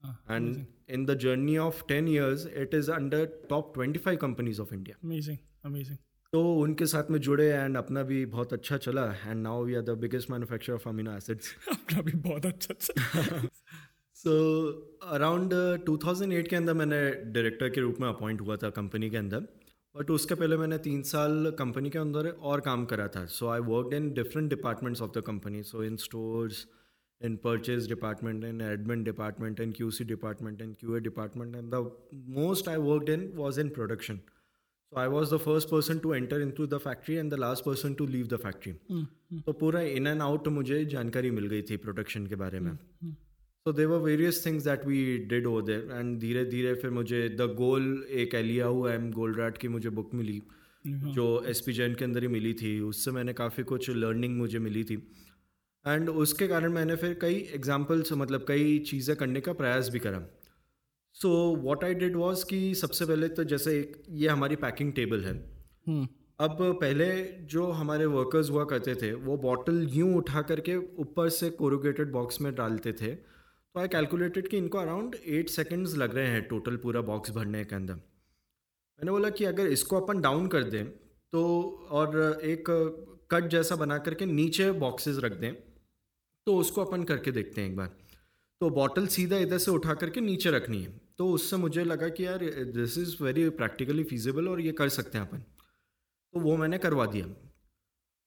[0.04, 0.68] Ah, and amazing.
[0.88, 4.96] in the journey of 10 years, it is under top 25 companies of India.
[5.04, 5.98] Amazing, amazing.
[6.34, 9.82] तो उनके साथ में जुड़े and अपना भी बहुत अच्छा चला and now we are
[9.82, 13.48] the biggest manufacture of amino acids अपना भी बहुत अच्छा चला।
[14.16, 14.32] सो
[15.14, 15.54] अराउंड
[15.90, 17.00] 2008 के अंदर मैंने
[17.34, 19.48] डायरेक्टर के रूप में अपॉइंट हुआ था कंपनी के अंदर
[19.96, 23.60] बट उसके पहले मैंने तीन साल कंपनी के अंदर और काम करा था। So I
[23.70, 26.66] work in different departments of the company so in stores
[27.22, 31.74] in purchase department in admin department in Q C department in Q A department and
[31.76, 31.90] the
[32.42, 34.20] most I worked in was in production
[34.94, 37.64] so I was the first person to enter in to the factory and the last
[37.66, 38.74] person to leave the factory
[39.46, 42.72] तो पूरा in and out मुझे जानकारी मिल गई थी production के बारे में।
[43.66, 47.48] So there were various things that we did over there and धीरे धीरे फिर मुझे द
[47.56, 47.88] गोल
[48.24, 50.42] एक एलियाऊ एम गोल्ड की मुझे बुक मिली
[50.86, 54.60] जो एस पी जैन के अंदर ही मिली थी। उससे मैंने काफ़ी कुछ लर्निंग मुझे
[54.60, 54.96] मिली थी।
[55.86, 60.20] एंड उसके कारण मैंने फिर कई एग्जाम्पल्स मतलब कई चीज़ें करने का प्रयास भी करा।
[61.16, 61.30] So
[61.64, 65.34] what I did was कि सबसे पहले तो जैसे एक ये हमारी पैकिंग टेबल है।
[66.40, 67.06] अब पहले
[67.48, 72.42] जो हमारे वर्कर्स हुआ करते थे वो बॉटल यूँ उठा करके ऊपर से कोरोगेटेड बॉक्स
[72.42, 76.76] में डालते थे। तो आई कैलकुलेटेड कि इनको अराउंड एट सेकेंड्स लग रहे हैं टोटल
[76.78, 81.44] पूरा बॉक्स भरने के अंदर। मैंने बोला कि अगर इसको अपन डाउन कर दें तो
[81.92, 82.66] और एक
[83.32, 85.54] कट जैसा बना करके नीचे बॉक्सेस रख दें
[86.48, 87.88] तो उसको अपन करके देखते हैं एक बार।
[88.62, 92.26] तो बॉटल सीधा इधर से उठा करके नीचे रखनी है। तो उससे मुझे लगा कि
[92.26, 95.38] यार this is very practically feasible और ये कर सकते हैं अपन।
[96.34, 97.28] तो वो मैंने करवा दिया।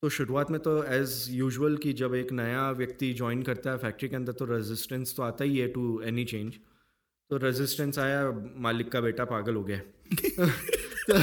[0.02, 4.08] तो शुरुआत में तो एज़ यूजुअल कि जब एक नया व्यक्ति ज्वाइन करता है फैक्ट्री
[4.08, 6.54] के अंदर तो रेजिस्टेंस तो आता ही है टू एनी चेंज
[7.30, 9.78] तो रेजिस्टेंस आया, मालिक का बेटा पागल हो गया।
[11.10, 11.18] तो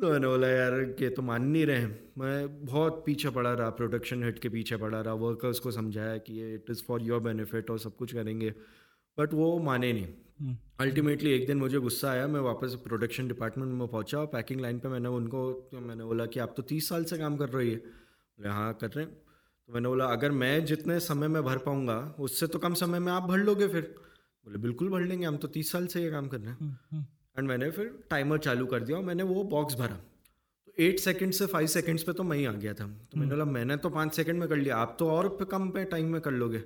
[0.00, 1.86] तो मैंने बोला, यार कि तो मान नहीं रहे
[2.18, 6.34] मैं बहुत पीछे पड़ा रहा प्रोडक्शन हेड के पीछे पड़ा रहा। वर्कर्स को समझाया कि
[6.34, 8.50] ये it is for your benefit और सब कुछ करेंगे।
[9.18, 10.08] बट वो माने नहीं।
[10.80, 14.78] अल्टीमेटली एक दिन मुझे गुस्सा आया मैं वापस प्रोडक्शन डिपार्टमेंट में पहुँचा और पैकिंग लाइन
[14.78, 17.76] पे मैंने उनको मैंने बोला कि आप तो तीस साल से काम कर रही है।
[17.76, 21.98] बोले हाँ कर रहे हैं। तो मैंने बोला अगर मैं जितने समय में भर पाऊँगा
[22.20, 23.82] उससे तो कम समय में आप भर लोगे फिर।
[24.44, 27.06] बोले बिल्कुल भर लेंगे हम तो तीस साल से ये काम कर रहे हैं।
[27.38, 29.96] एंड मैंने फिर टाइमर चालू कर दिया और मैंने वो बॉक्स भरा।
[30.66, 33.30] तो एट सेकेंड से फाइव सेकेंड्स पे तो मैं ही आ गया था। तो मैंने
[33.30, 36.20] बोला मैंने तो पाँच सेकेंड में कर लिया आप तो और कम पे टाइम में
[36.20, 36.62] कर लोगे।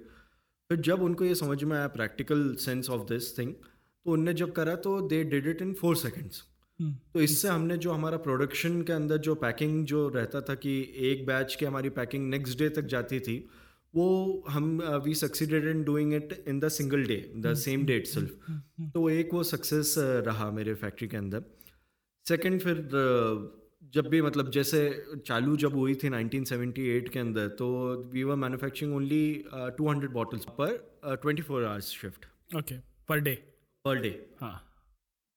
[0.68, 4.52] फिर जब उनको ये समझ में आया practical sense of this thing तो उनने जब
[4.52, 6.44] करा तो they did it in four seconds
[6.82, 11.26] तो इससे हमने जो हमारा प्रोडक्शन के अंदर जो पैकिंग जो रहता था कि एक
[11.26, 13.48] बैच की हमारी पैकिंग नेक्स्ट डे तक जाती थी
[13.94, 18.30] वो हम we succeeded in doing it in the single day the same day itself
[18.94, 21.42] तो एक वो सक्सेस uh, रहा मेरे फैक्ट्री के अंदर.
[22.28, 24.80] सेकंड फिर uh, जब भी मतलब जैसे
[25.26, 27.68] चालू जब हुई थी 1978 के अंदर तो
[28.12, 29.44] we were manufacturing only
[29.78, 33.34] 200 bottles per twenty four hours shift okay per day
[33.84, 34.10] per day
[34.40, 34.52] हाँ।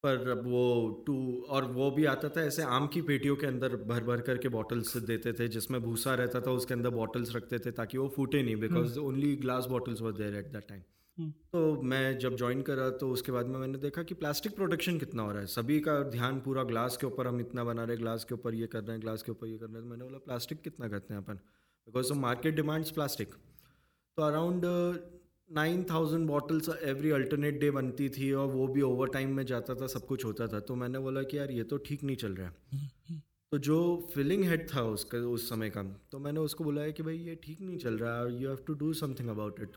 [0.03, 0.63] पर अब वो
[1.07, 1.15] टू
[1.49, 4.95] और वो भी आता था ऐसे आम की पेटियों के अंदर भर भर करके बॉटल्स
[5.05, 8.55] देते थे जिसमें भूसा रहता था उसके अंदर बॉटल्स रखते थे ताकि वो फूटे नहीं
[8.57, 10.81] because only glass bottles were there at that time
[11.23, 15.23] तो मैं जब ज्वाइन करा तो उसके बाद में मैंने देखा कि प्लास्टिक प्रोडक्शन कितना
[15.23, 18.03] हो रहा है। सभी का ध्यान पूरा ग्लास के ऊपर हम इतना बना रहे हैं
[18.03, 19.89] ग्लास के ऊपर ये कर रहे हैं ग्लास के ऊपर ये कर रहे हैं। तो
[19.89, 21.33] मैंने बोला प्लास्टिक कितना करते हैं अपन?
[21.33, 23.33] Because of market demands plastic
[24.17, 24.65] तो around
[25.49, 29.75] nine thousand bottles every alternate day बनती थी और वो भी ओवर टाइम में जाता
[29.75, 32.35] था सब कुछ होता था। तो मैंने बोला कि यार ये तो ठीक नहीं चल
[32.35, 33.19] रहा है।
[33.51, 33.77] तो जो
[34.13, 37.61] फिलिंग हेड था उसका उस समय का तो मैंने उसको बुलाया कि भाई ये ठीक
[37.61, 39.75] नहीं चल रहा है you have to do something about it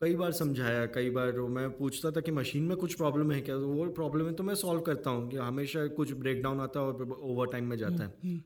[0.00, 3.56] कई बार समझाया कई बार मैं पूछता था कि मशीन में कुछ प्रॉब्लम है क्या?
[3.58, 6.80] तो वो प्रॉब्लम है तो मैं सॉल्व करता हूँ कि हमेशा कुछ ब्रेक डाउन आता
[6.80, 8.36] है और ओवर टाइम में जाता है।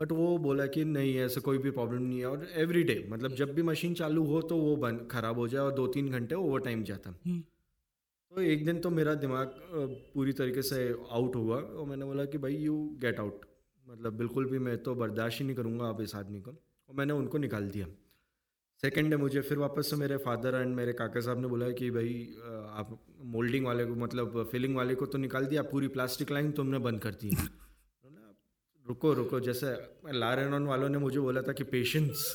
[0.00, 3.34] बट वो बोला कि नहीं ऐसा कोई भी प्रॉब्लम नहीं है और एवरी डे मतलब
[3.34, 6.34] जब भी मशीन चालू हो तो वो बंद खराब हो जाए और दो तीन घंटे
[6.34, 9.54] ओवर टाइम जाता तो एक दिन तो मेरा दिमाग
[10.14, 13.44] पूरी तरीके से आउट हुआ और मैंने बोला कि भाई यू गेट आउट
[13.86, 17.12] मतलब बिल्कुल भी मैं तो बर्दाश्त ही नहीं करूँगा आप इस आदमी को। और मैंने
[17.12, 17.86] उनको निकाल दिया।
[18.84, 21.90] सेकेंड डे मुझे, फिर वापस से मेरे फादर एंड मेरे काका साहब ने बोला कि
[21.90, 22.14] भाई
[22.74, 22.98] आप
[23.34, 27.00] मोल्डिंग वाले को मतलब फिलिंग वाले को तो निकाल दिया, पूरी प्लास्टिक लाइन तुमने बंद
[27.00, 27.30] कर दी।
[28.86, 32.26] रुको रुको, जैसे लार लारेनॉन वालों ने मुझे बोला था कि पेशेंस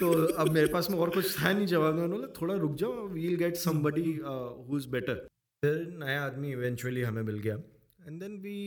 [0.00, 3.36] तो अब मेरे पास में और कुछ था नहीं, जवाब में थोड़ा रुक जाओ we'll
[3.36, 4.18] get somebody
[4.68, 5.14] who is better
[5.62, 7.56] फिर नया आदमी इवेंचुअली हमें मिल गया।
[8.06, 8.58] And then we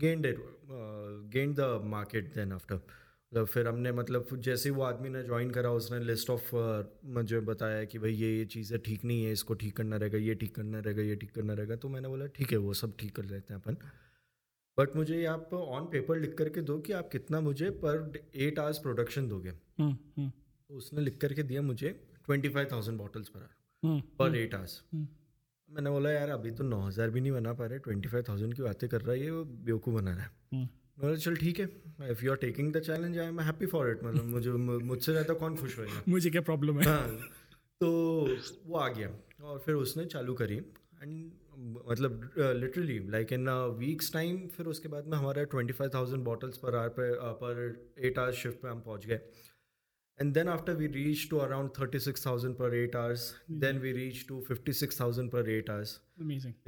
[0.00, 0.38] gained it
[1.34, 2.80] gained the market then after
[3.32, 6.50] मतलब फिर हमने मतलब जैसे वो आदमी ने ज्वाइन करा उसने लिस्ट ऑफ़
[7.14, 10.34] मुझे बताया कि भाई ये ये चीज़ें ठीक नहीं है इसको ठीक करना रहेगा ये
[10.34, 13.14] ठीक करना रहेगा ये ठीक करना रहेगा। तो मैंने बोला ठीक है वो सब ठीक
[13.16, 13.76] कर लेते हैं अपन।
[14.78, 18.78] बट मुझे आप ऑन पेपर लिख करके दो कि आप कितना मुझे पर एट आवर्स
[18.78, 21.90] प्रोडक्शन दोगे। तो उसने लिख करके दिया मुझे
[22.26, 26.80] twenty five thousand bottles per hour per eight hours मैंने बोला यार अभी तो नौ
[26.80, 29.30] हज़ार भी नहीं बना पा रहे ट्वेंटी फाइव थाउज़ेंड की बातें कर रहा है ये
[29.62, 31.66] बेवकूफ़ बना रहा है। मतलब चल ठीक है।
[32.10, 35.34] If you are taking the challenge I am happy for it मतलब मुझे मुझसे ज़्यादा
[35.34, 36.02] कौन खुश होएगा?
[36.08, 36.86] मुझे क्या प्रॉब्लम है?
[36.86, 37.18] हाँ
[37.80, 37.90] तो
[38.66, 39.10] वो आ गया।
[39.42, 45.06] और फिर उसने चालू करी। एंड मतलब literally like in weeks time फिर उसके बाद
[45.06, 47.10] में हमारा twenty five thousand bottles per hour पे
[47.42, 47.60] पर
[47.98, 49.20] एट आवर्स शिफ्ट पे हम पहुँच गए।
[50.18, 53.92] And then after we reach to around thirty six thousand per eight hours then we
[53.92, 56.00] reach to fifty six thousand per eight hours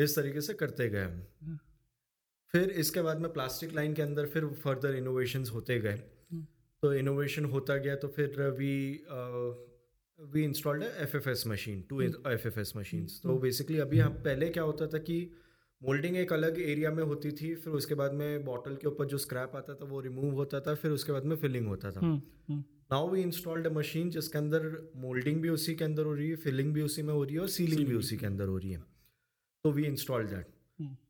[0.00, 1.58] इस तरीके से करते गए हम। Hmm.
[2.54, 6.44] फिर इसके बाद में प्लास्टिक लाइन के अंदर फिर फर्दर इनोवेशन होते गए। hmm.
[6.82, 8.72] तो इनोवेशन होता गया तो फिर we
[10.18, 14.12] we installed F F S machine two F F S machine तो बेसिकली अभी हम
[14.12, 15.30] पहले क्या होता था कि
[15.82, 19.18] मोल्डिंग एक अलग एरिया में होती थी फिर उसके बाद में बॉटल के ऊपर जो
[19.18, 22.00] स्क्रैप आता था वो रिमूव होता था फिर उसके बाद में फिलिंग होता था।
[22.50, 26.36] Now we installed a machine जिसके अंदर मोल्डिंग भी उसी के अंदर हो रही है
[26.36, 28.72] फिलिंग भी उसी में हो रही है और सीलिंग भी उसी के अंदर हो रही
[28.72, 28.82] है।
[29.64, 30.46] तो we installed that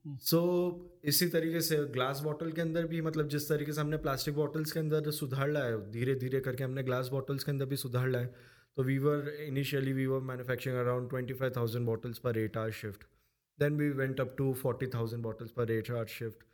[0.04, 3.96] so so, इसी तरीके से ग्लास बॉटल के अंदर भी मतलब जिस तरीके से हमने
[3.96, 7.76] प्लास्टिक बॉटल्स के अंदर सुधार लाया धीरे धीरे करके हमने ग्लास बॉटल्स के अंदर भी
[7.76, 8.28] सुधार लाया
[8.76, 13.04] So we were initially we were manufacturing around 25,000 bottles per 8 shift shift.
[13.58, 16.44] Then we went up to 40,000 bottles per 8 hour shift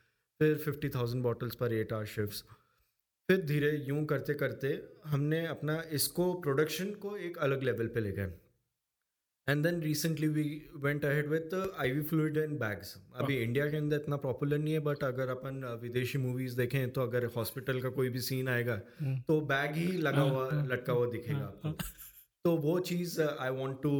[0.40, 2.54] फिर 50,000 bottles per 8 hour शिफ्ट
[3.28, 4.72] फिर धीरे यूँ करते करते
[5.04, 8.32] हमने अपना इसको प्रोडक्शन को एक अलग लेवल पे ले गए
[9.48, 10.42] and then recently we
[10.84, 14.72] went ahead with I V fluid and bags अभी इंडिया के अंदर इतना पॉपुलर नहीं
[14.74, 18.76] है बट अगर अपन विदेशी मूवीज़ देखें तो अगर हॉस्पिटल का कोई भी सीन आएगा
[19.28, 21.70] तो बैग ही लगा हुआ लटका हुआ दिखेगा आपको।
[22.44, 23.92] तो वो चीज़ I want to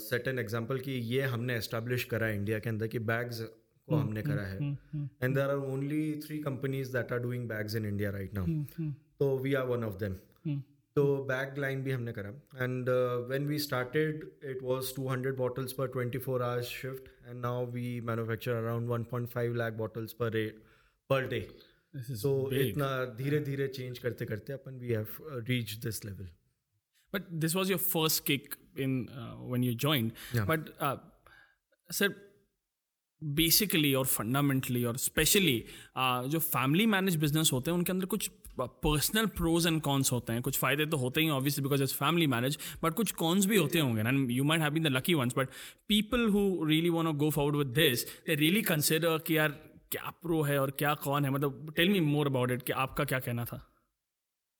[0.00, 3.40] set an example कि ये हमने एस्टेब्लिश करा है इंडिया के अंदर कि बैग्स
[3.88, 4.76] को हमने करा है।
[5.22, 9.36] And there are only three companies that are doing bags in India right now तो
[9.38, 10.16] we are one of them
[10.96, 12.30] तो बैग लाइन भी हमने करा।
[12.64, 12.88] And
[13.28, 18.52] when we started it was 200 bottles per 24 hours shift and now we manufacture
[18.52, 20.36] around 1.5 lakh bottles per
[21.10, 21.48] per day
[21.96, 25.06] सो इतना धीरे धीरे change करते करते अपन we have
[25.48, 26.28] reach this level
[27.70, 30.12] your first kick in uh, when you joined.
[30.34, 30.46] Yeah.
[30.46, 30.96] But uh,
[31.90, 32.08] sir,
[33.22, 35.64] basically और fundamentally और specially
[35.98, 40.32] uh, जो family manage business होते हैं उनके अंदर कुछ पर्सनल प्रोज एंड कॉन्स होते
[40.32, 43.56] हैं। कुछ फ़ायदे तो होते ही obviously because it's family manage but कुछ कॉन्स भी
[43.56, 45.48] होते होंगे and you might have been the lucky ones but
[45.88, 49.60] people who really want go forward with this they really consider कि यार
[49.92, 51.30] क्या प्रो है और क्या कौन है?
[51.30, 53.70] मतलब tell me more about it कि आपका क्या कहना था?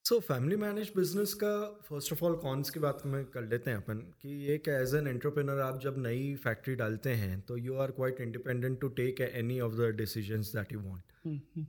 [0.04, 1.50] सो फैमिली मैनेज बिज़नेस का
[1.88, 5.07] फ़र्स्ट ऑफ़ ऑल कॉन्स की बात में कर लेते हैं अपन कि एक एज एन
[5.07, 9.59] एंटरप्रेनर आप जब नई फैक्ट्री डालते हैं तो you are quite independent to take any
[9.61, 11.66] of the decisions that you want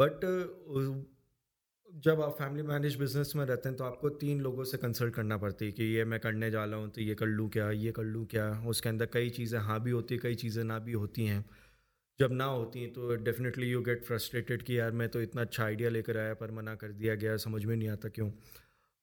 [0.00, 0.24] but
[1.88, 5.36] जब आप फैमिली मैनेज बिज़नेस में रहते हैं तो आपको तीन लोगों से कंसल्ट करना
[5.36, 7.92] पड़ती है कि ये मैं करने जा रहा हूँ तो ये कर लूँ क्या ये
[7.92, 8.50] कर लूँ क्या?
[8.68, 11.44] उसके अंदर कई चीज़ें हाँ भी होती कई चीज़ें ना भी होती हैं।
[12.20, 15.64] जब ना होती हैं तो डेफिनेटली यू गेट फ्रस्ट्रेटेड कि यार मैं तो इतना अच्छा
[15.64, 18.30] आइडिया लेकर आया पर मना कर दिया गया समझ में नहीं आता क्यों?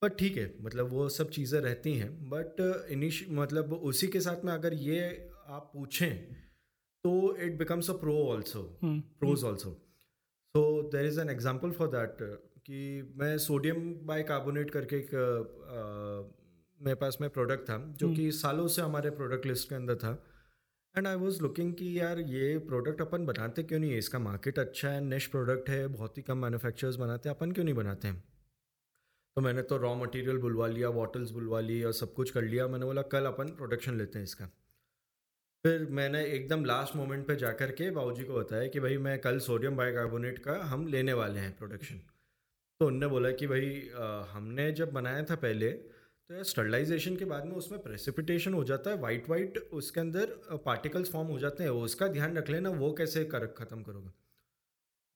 [0.02, 4.45] बट ठीक है मतलब वो सब चीज़ें रहती हैं। बट इनिश मतलब उसी के साथ
[4.45, 5.08] में अगर ये
[5.48, 6.12] आप पूछें
[7.04, 9.71] तो it becomes a pro also pros also
[10.56, 12.21] so there is an example for that
[12.65, 15.10] कि मैं सोडियम बाई कार्बोनेट करके एक
[16.80, 18.13] मेरे पास में प्रोडक्ट था जो.
[18.13, 20.12] कि सालों से हमारे प्रोडक्ट लिस्ट के अंदर था।
[20.95, 23.97] एंड आई वॉज़ लुकिंग कि यार ये प्रोडक्ट अपन बनाते क्यों नहीं है?
[23.97, 27.65] इसका मार्केट अच्छा है नेश प्रोडक्ट है बहुत ही कम मैन्युफैक्चरर्स बनाते हैं अपन क्यों
[27.65, 28.23] नहीं बनाते हैं?
[29.38, 32.67] तो मैंने तो रॉ मटेरियल बुलवा लिया बॉटल्स बुलवा ली और सब कुछ कर लिया।
[32.67, 34.45] मैंने बोला कल अपन प्रोडक्शन लेते हैं इसका।
[35.65, 39.19] फिर मैंने एकदम लास्ट मोमेंट पे जा कर के बाबूजी को बताया कि भाई मैं
[39.19, 42.01] कल सोडियम बाइकार्बोनेट का हम लेने वाले हैं प्रोडक्शन
[42.81, 47.25] तो उनने बोला कि भाई आ, हमने जब बनाया था पहले तो यार स्टरलाइजेशन के
[47.25, 50.33] बाद में उसमें प्रेसिपिटेशन हो जाता है वाइट वाइट उसके अंदर
[50.65, 54.09] पार्टिकल्स फॉर्म हो जाते हैं। उसका ध्यान रख लेना वो कैसे कर ख़त्म करोगे।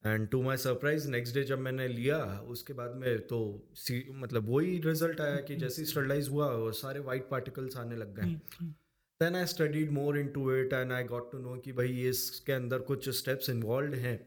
[0.04, 2.18] And to my surprise next day जब मैंने लिया
[2.48, 3.40] उसके बाद में तो
[3.76, 8.14] सी मतलब वही रिज़ल्ट आया कि जैसे स्टरलाइज हुआ वो सारे वाइट पार्टिकल्स आने लग
[8.16, 8.34] गए।
[9.20, 12.78] Then I studied more into it and I got to know कि भाई इसके अंदर
[12.92, 14.18] कुछ स्टेप्स इन्वॉल्व हैं।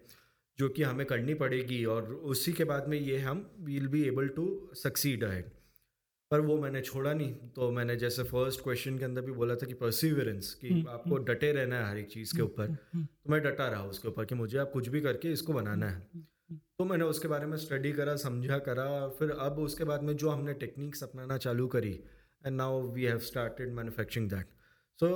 [0.59, 4.27] जो कि हमें करनी पड़ेगी और उसी के बाद में ये हम we'll be able
[4.27, 5.41] to succeed है
[6.31, 9.65] पर वो मैंने छोड़ा नहीं तो मैंने जैसे फ़र्स्ट क्वेश्चन के अंदर भी बोला था
[9.67, 12.75] कि परसिवरेंस कि हम्म, आपको हम्म। डटे रहना है हर एक चीज़ के हम्म, ऊपर।
[12.95, 16.23] तो मैं डटा रहा उसके ऊपर कि मुझे आप कुछ भी करके इसको बनाना है।
[16.77, 18.87] तो मैंने उसके बारे में स्टडी करा समझा करा
[19.19, 21.93] फिर अब उसके बाद में जो हमने टेक्निक्स अपनाना चालू करी
[22.45, 24.47] and now we have started manufacturing that
[24.99, 25.10] so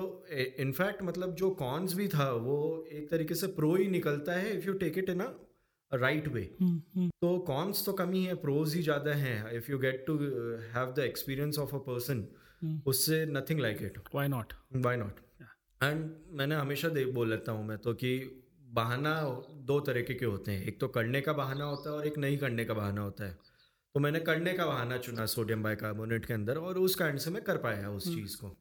[0.60, 2.56] in fact मतलब जो कॉन्स भी था वो
[2.92, 5.30] एक तरीके से प्रो ही निकलता है if you take it in a
[5.92, 6.42] right way
[7.22, 10.18] तो कॉन्स तो कम ही है प्रोज ही ज़्यादा हैं। If you get to
[10.74, 12.28] have the experience of a person
[12.88, 15.20] उससे nothing like it why not why not
[15.82, 18.18] and मैंने हमेशा देख बोल लेता हूँ मैं तो कि
[18.74, 19.14] बहाना
[19.66, 22.38] दो तरीके के होते हैं। एक तो करने का बहाना होता है और एक नहीं
[22.38, 23.38] करने का बहाना होता है।
[23.96, 27.44] तो मैंने करने का बहाना चुना सोडियम बाइकार्बोनेट के अंदर और उस कारण से मैं
[27.44, 28.56] कर पाया उस हम्म। चीज़ को।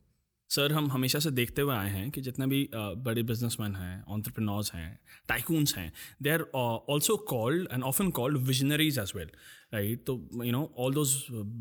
[0.50, 4.72] सर, हम हमेशा से देखते हुए आए हैं कि जितने भी बड़े बिजनेसमैन हैं ऑन्टरप्रनोर्स
[4.74, 9.30] हैं टाइकून्स हैं they are also called and often called visionaries as well
[9.74, 11.14] right तो you know all those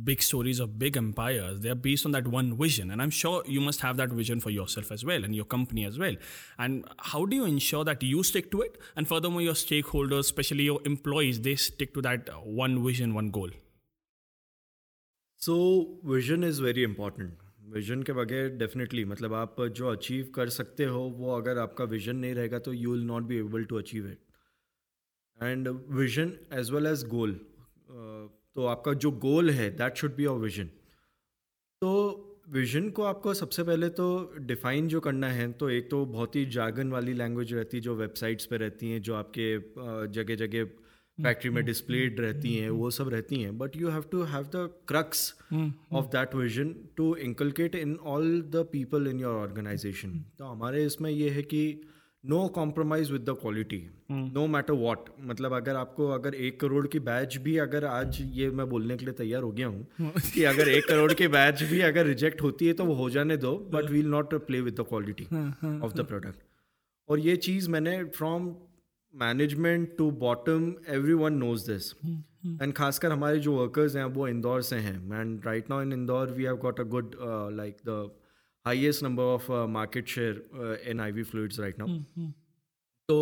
[0.10, 3.12] big stories of big empires they are based on that one vision and I am
[3.19, 6.17] sure you must have that vision for yourself as well and your company as well
[6.60, 10.65] and how do you ensure that you stick to it and furthermore your stakeholders specially
[10.65, 13.54] your employees they stick to that one vision one goal
[15.41, 15.58] so
[16.06, 20.99] vision is very important vision के बगैर definitely मतलब आप जो achieve कर सकते हो,
[20.99, 25.43] वो अगर आपका विजन नहीं रहेगा तो you will not be able to achieve it
[25.43, 27.34] and vision as well as goal
[28.56, 30.69] तो आपका जो गोल है that should be your vision
[31.82, 31.91] तो
[32.49, 34.08] विजन को आपको सबसे पहले तो
[34.39, 37.95] डिफाइन जो करना है तो एक तो बहुत ही जागन वाली लैंग्वेज रहती है, जो
[37.95, 39.58] वेबसाइट्स पे रहती हैं, जो आपके
[40.13, 40.69] जगह जगह
[41.17, 44.69] फैक्ट्री में डिस्प्लेड रहती हैं वो सब रहती हैं but you have to have the
[44.88, 45.34] crux
[45.93, 51.10] of that vision to inculcate in all the people in your organisation तो हमारे इसमें
[51.12, 51.62] ये है कि
[52.23, 56.99] no compromise with the quality no matter what मतलब अगर आपको अगर एक करोड़ की
[57.01, 60.69] बैच भी अगर आज ये मैं बोलने के लिए तैयार हो गया हूँ कि अगर
[60.69, 63.89] एक करोड़ की बैच भी अगर रिजेक्ट होती है तो वो हो जाने दो but
[63.91, 66.43] we'll not play with the quality of the product
[67.10, 68.54] और ये चीज़ मैंने from
[69.15, 70.73] management to bottom
[71.13, 71.91] everyone knows this
[72.62, 76.32] and खासकर हमारे जो वर्कर्स हैं वो इंदौर से हैं and right now in Indore
[76.32, 77.15] we have got a good
[77.56, 78.12] like the
[78.65, 81.88] highest number of market share in I V fluids right now
[83.10, 83.17] तो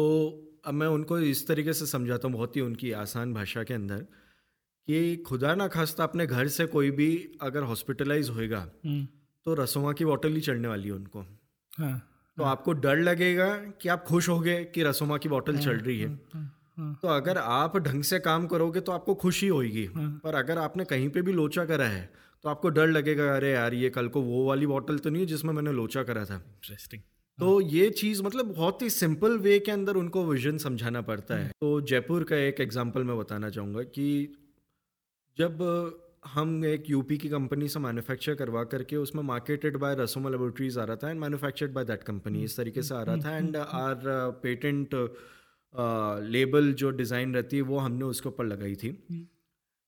[0.65, 4.05] अब मैं उनको इस तरीके से समझाता हूँ बहुत ही उनकी आसान भाषा के अंदर
[4.87, 8.71] कि खुदा ना खास्ता अपने घर से कोई भी अगर हॉस्पिटलाइज होएगा
[9.45, 11.21] तो रसोमा की बॉटल ही चढ़ने वाली है उनको।
[11.77, 13.47] हाँ। तो आपको डर लगेगा
[13.81, 16.15] कि आप खुश हो गए कि रसोमा की बोतल चल रही है।
[16.95, 21.09] तो अगर आप ढंग से काम करोगे तो आपको खुशी होगी पर अगर आपने कहीं
[21.09, 22.09] पे भी लोचा करा है
[22.43, 25.27] तो आपको डर लगेगा अरे यार ये कल को वो वाली बोतल तो नहीं है
[25.27, 26.35] जिसमें मैंने लोचा करा था?
[26.35, 27.01] इंटरेस्टिंग
[27.39, 31.47] तो ये चीज़ मतलब बहुत ही सिंपल वे के अंदर उनको विजन समझाना पड़ता है।
[31.51, 34.07] तो जयपुर का एक एग्ज़ाम्पल मैं बताना चाहूँगा कि
[35.37, 35.57] जब
[36.25, 40.83] हम एक यूपी की कंपनी से मैन्युफैक्चर करवा करके उसमें मार्केटेड बाय रसोमा लेबोरेटरीज आ
[40.83, 44.01] रहा था and manufactured by that company इस तरीके से आ रहा था एंड आर
[44.43, 44.95] पेटेंट
[46.31, 48.89] लेबल जो डिज़ाइन रहती है वो हमने उसके ऊपर लगाई थी।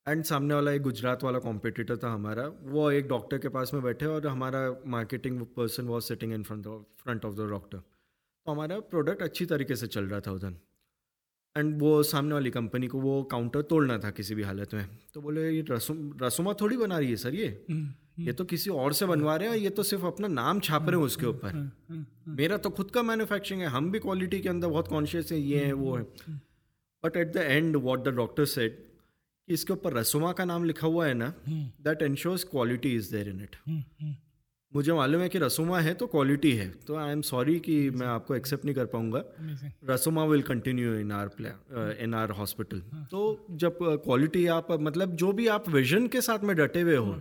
[0.06, 3.82] एंड सामने वाला एक गुजरात वाला कॉम्पिटिटर था हमारा, वो एक डॉक्टर के पास में
[3.82, 6.66] बैठे और हमारा marketing person was sitting in front
[7.02, 10.54] front of the doctor तो हमारा प्रोडक्ट अच्छी तरीके से चल रहा था उधर।
[11.56, 15.20] एंड वो सामने वाली कंपनी को वो काउंटर तोड़ना था किसी भी हालत में। तो
[15.20, 17.48] बोले ये रसुम रसुमा थोड़ी बना रही है सर ये।
[18.18, 20.98] ये तो किसी और से बनवा रहे हैं ये तो सिर्फ़ अपना नाम छाप रहे
[20.98, 21.70] हैं उसके ऊपर।
[22.30, 25.64] मेरा तो खुद का मैन्युफैक्चरिंग है हम भी क्वालिटी के अंदर बहुत कॉन्शियस हैं ये
[25.64, 26.02] है। वो है
[27.04, 28.84] but at the end what the doctor set
[29.48, 33.40] इसके ऊपर रसुमा का नाम लिखा हुआ है ना that ensures quality is there in
[33.40, 33.56] it
[34.76, 38.06] मुझे मालूम है कि रसुमा है तो क्वालिटी है तो आई एम सॉरी कि मैं
[38.06, 39.22] आपको एक्सेप्ट नहीं कर पाऊँगा।
[39.90, 45.16] Rasuma will continue in our plan in our hospital तो जब क्वालिटी uh, आप मतलब
[45.16, 47.14] जो भी आप विजन के साथ में डटे हुए हो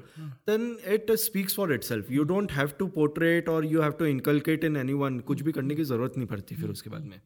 [0.50, 4.64] then it speaks for itself you don't have to portrait और you have to inculcate
[4.64, 7.20] in anyone कुछ भी करने की ज़रूरत नहीं पड़ती फिर उसके बाद में।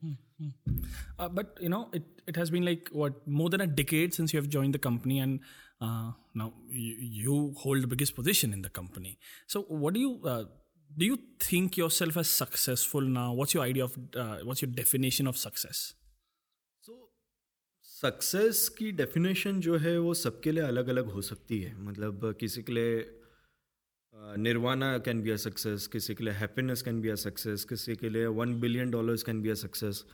[1.36, 4.40] But you know it it has been like what more than a decade since you
[4.40, 5.48] have joined the company, and
[5.81, 9.19] uh, now you, you hold the biggest position in the company.
[9.47, 10.45] So, what do you uh,
[10.91, 11.05] do?
[11.05, 13.33] You think yourself as successful now?
[13.33, 15.95] What's your idea of uh, what's your definition of success?
[16.85, 16.95] So
[17.83, 22.63] success की definition जो है वो सबके लिए अलग अलग हो सकती है मतलब किसी
[22.63, 23.05] के लिए
[24.47, 28.09] nirvana can be a success किसी के लिए happiness can be a success किसी के
[28.09, 30.05] लिए one billion dollars can be a success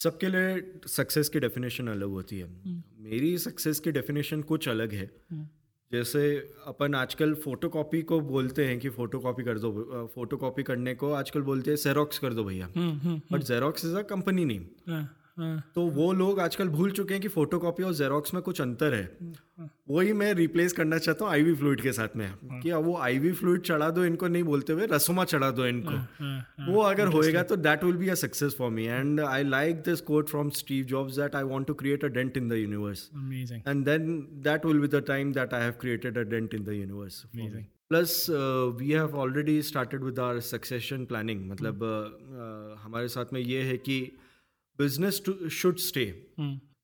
[0.00, 2.48] सबके लिए सक्सेस की डेफिनेशन अलग होती है।
[3.00, 5.10] मेरी सक्सेस की डेफिनेशन कुछ अलग है।
[5.92, 6.22] जैसे
[6.66, 9.70] अपन आजकल फोटोकॉपी को बोलते हैं कि फोटोकॉपी कर दो
[10.14, 12.68] फोटोकॉपी करने को आजकल बोलते हैं जेरोक्स कर दो भैया।
[13.32, 14.66] But Xerox is a company name
[15.40, 18.94] तो वो लोग आजकल भूल चुके हैं कि फ़ोटो कॉपी और जेरोक्स में कुछ अंतर
[18.94, 19.18] है।
[19.90, 23.60] वही मैं रिप्लेस करना चाहता हूँ आईवी फ्लूड के साथ में। कि वो आईवी फ्लूइड
[23.60, 27.84] चढ़ा दो इनको नहीं बोलते हुए रसोमा चढ़ा दो इनको। वो अगर होएगा तो that
[27.84, 31.34] will be a success for me and I like this quote from Steve Jobs that
[31.36, 34.62] I want to create a dent in the universe and and that
[35.06, 37.24] time that I have created a dent in the universe.
[37.34, 37.66] for me.
[37.88, 41.42] Plus, uh, we have already started with our succession planning.
[41.50, 44.18] मतलब uh, uh, हमारे साथ में ये है कि
[44.78, 46.04] business too should stay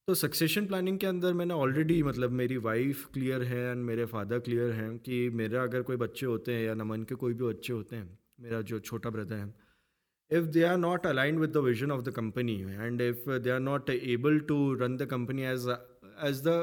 [0.09, 4.39] तो succession planning के अंदर मैंने ऑलरेडी मतलब मेरी वाइफ क्लियर है एंड मेरे फादर
[4.39, 7.73] क्लियर हैं कि मेरा अगर कोई बच्चे होते हैं या नमन के कोई भी बच्चे
[7.73, 9.55] होते हैं मेरा जो छोटा ब्रदर है
[10.31, 13.61] if they are not aligned with the vision of the company and if they are
[13.61, 15.69] not able to run the company as
[16.25, 16.57] as the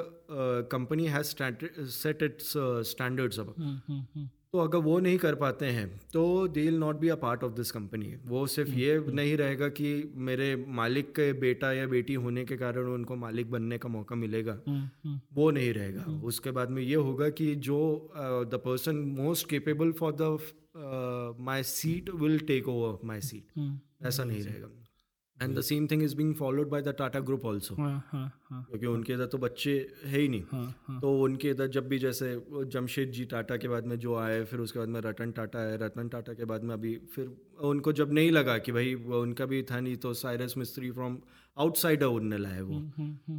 [0.71, 1.35] company has
[1.93, 2.53] set its
[2.89, 3.55] standards अब
[4.53, 7.53] तो अगर वो नहीं कर पाते हैं तो they will not be a part of
[7.53, 9.91] this company वो सिर्फ़ ये नहीं रहेगा कि
[10.27, 14.59] मेरे मालिक के बेटा या बेटी होने के कारण उनको मालिक बनने का मौका मिलेगा।
[15.33, 17.79] वो नहीं रहेगा। उसके बाद में ये होगा कि जो
[18.51, 24.43] the person most capable for the my seat will take over my seat ऐसा नहीं
[24.43, 24.78] रहेगा।
[25.41, 29.25] And the same thing is being followed by the Tata group also क्योंकि उनके इधर
[29.25, 29.73] तो बच्चे
[30.05, 32.35] है ही नहीं। हाँ, तो उनके इधर जब भी जैसे
[32.73, 35.77] जमशेद जी टाटा के बाद में जो आए फिर उसके बाद में रतन टाटा आए
[35.81, 37.29] रतन टाटा के बाद में अभी फिर
[37.71, 41.17] उनको जब नहीं लगा कि भाई वो उनका भी था नहीं तो साइरस मिस्त्री फ्रॉम
[41.57, 42.81] आउटसाइडर उनने लाए वो।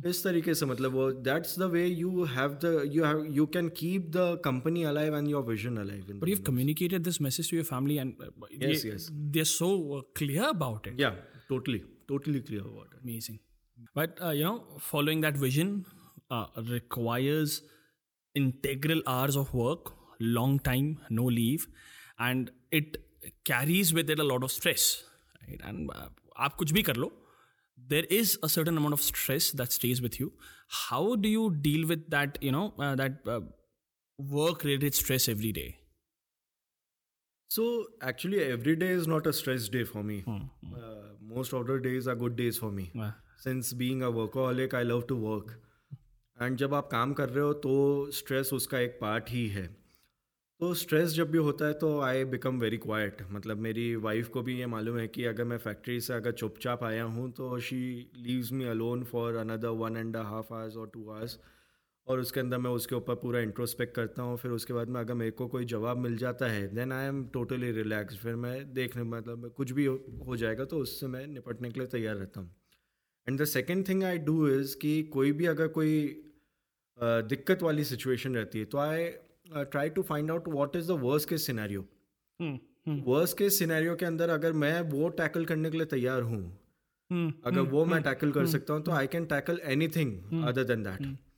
[0.09, 3.69] इस तरीके से मतलब वो that's the way you have the you have you can
[3.77, 7.67] keep the company alive and your vision alive But you've communicated this message to your
[7.69, 8.31] family, and uh,
[8.63, 9.11] Yes, they, yes.
[9.35, 11.01] they're so uh, clear about it.
[11.01, 11.11] या
[11.50, 13.40] Totally totally clear about it Amazing.
[13.94, 15.86] But uh, you know, following that vision
[16.32, 17.62] uh, requires
[18.36, 21.68] integral hours of work, long time, no leave,
[22.20, 22.98] and it
[23.44, 24.88] carries with it a lot of stress.
[25.42, 25.62] Right?
[25.72, 26.08] And uh,
[26.38, 27.12] आप कुछ भी कर लो,
[27.94, 30.32] there is a certain amount of stress that stays with you.
[30.68, 32.38] How do you deal with that?
[32.42, 33.42] You know, uh, that uh,
[34.18, 35.70] work-related stress every day.
[37.51, 40.23] So actually, every day is not a stress day for me.
[40.27, 40.91] Uh,
[41.21, 42.93] most of the days are good days for me.
[42.95, 43.11] Yeah.
[43.39, 45.57] Since being a workaholic, I love to work.
[46.39, 47.73] And जब आप काम कर रहे हो तो
[48.19, 49.65] stress उसका एक part ही है
[50.61, 54.43] तो स्ट्रेस जब भी होता है तो आई बिकम वेरी क्वाइट मतलब मेरी वाइफ को
[54.43, 57.81] भी ये मालूम है कि अगर मैं फैक्ट्री से अगर चुपचाप आया हूँ तो she
[58.27, 61.39] leaves me alone for another one and half hours और टू आवर्स
[62.07, 65.15] और उसके अंदर मैं उसके ऊपर पूरा इंट्रोस्पेक्ट करता हूँ फिर उसके बाद में अगर
[65.15, 69.03] मेरे को कोई जवाब मिल जाता है then I am totally relax फिर मैं देखने
[69.03, 72.55] मतलब कुछ भी हो, हो जाएगा तो उससे मैं निपटने के लिए तैयार रहता हूँ।
[73.27, 76.23] And the second thing I do is कि कोई भी अगर कोई
[76.99, 79.09] दिक्कत वाली सिचुएशन रहती है तो I
[79.55, 81.89] try to find out what is the worst case scenario
[83.07, 86.45] worst case scenario के अंदर अगर मैं वो टैकल करने के लिए तैयार हूँ
[87.47, 91.30] अगर वो मैं टैकल कर सकता हूँ तो I can tackle anything other than that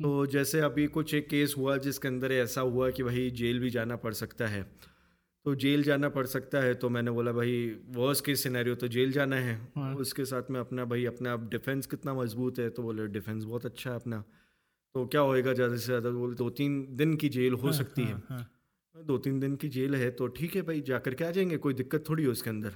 [0.00, 3.70] तो जैसे अभी कुछ एक केस हुआ जिसके अंदर ऐसा हुआ कि भाई जेल भी
[3.70, 4.62] जाना पड़ सकता है।
[5.46, 7.52] तो जेल जाना पड़ सकता है तो मैंने बोला भाई
[7.90, 9.56] वर्स्ट केस सिनेरियो तो जेल जाना है।
[9.96, 12.68] उसके साथ में अपना भाई अपना डिफेंस कितना मज़बूत है?
[12.70, 14.22] तो बोले डिफेंस बहुत अच्छा है अपना।
[14.94, 16.10] तो क्या होएगा ज़्यादा से ज़्यादा?
[16.10, 18.14] बोले दो तीन दिन की जेल हो सकती है।
[18.94, 21.74] दो तीन दिन की जेल है तो ठीक है भाई जाकर के आ जाएँगे कोई
[21.74, 22.68] दिक्कत थोड़ी है उसके अंदर।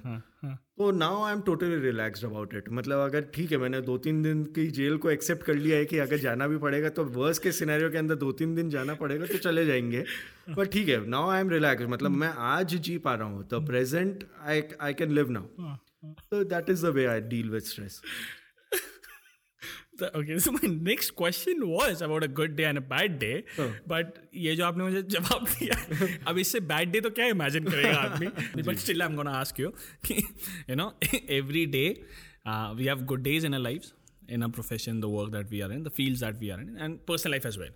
[0.44, 4.22] तो now I am totally relaxed about it मतलब अगर ठीक है मैंने दो तीन
[4.22, 7.38] दिन की जेल को एक्सेप्ट कर लिया है कि अगर जाना भी पड़ेगा तो वर्स
[7.38, 10.04] के सिनेरियो के अंदर दो तीन दिन जाना पड़ेगा तो चले जाएँगे।
[10.56, 13.66] पर ठीक है नाउ आई एम रिलैक्स मतलब मैं आज जी पा रहा हूँ the
[13.66, 15.76] present I I can live now
[16.30, 18.02] तो that is the way I deal with stress
[20.02, 23.44] Okay, so my next question was about a good day and a bad day.
[23.86, 25.76] But ये जो आपने मुझे जवाब दिया
[26.28, 29.60] अब इससे बैड डे तो क्या इमेजिन करेगा आदमी but still I am gonna ask
[29.60, 29.72] you
[30.10, 30.92] you know
[31.38, 31.84] every day
[32.48, 33.92] we have good days in a life
[34.34, 36.76] in a profession, the work that we are in, the fields that we are in,
[36.84, 37.72] and personal life as well,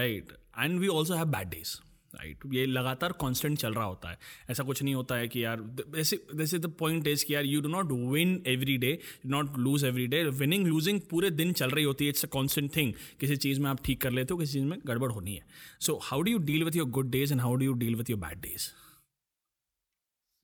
[0.00, 0.28] right?
[0.64, 1.72] And we also have bad days.
[2.14, 4.18] Right ये लगातार constant चल रहा होता है।
[4.50, 7.60] ऐसा कुछ नहीं होता है कि यार वैसे वैसे द पॉइंट इज़ कि यार you
[7.60, 11.84] do not win every day not lose every day winning losing पूरे दिन चल रही
[11.84, 14.52] होती है इट्स अ कॉन्स्टेंट थिंग किसी चीज़ में आप ठीक कर लेते हो किसी
[14.52, 15.46] चीज़ में गड़बड़ होनी है।
[15.80, 18.10] So how do you deal with your good days and how do you deal with
[18.10, 18.68] your bad days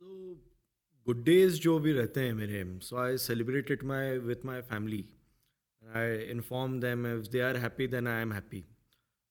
[0.00, 0.10] So,
[1.06, 5.02] good days जो भी रहते हैं मेरे I celebrate it my with my family.
[5.82, 6.04] I
[6.34, 8.62] inform them if they are happy then I am happy.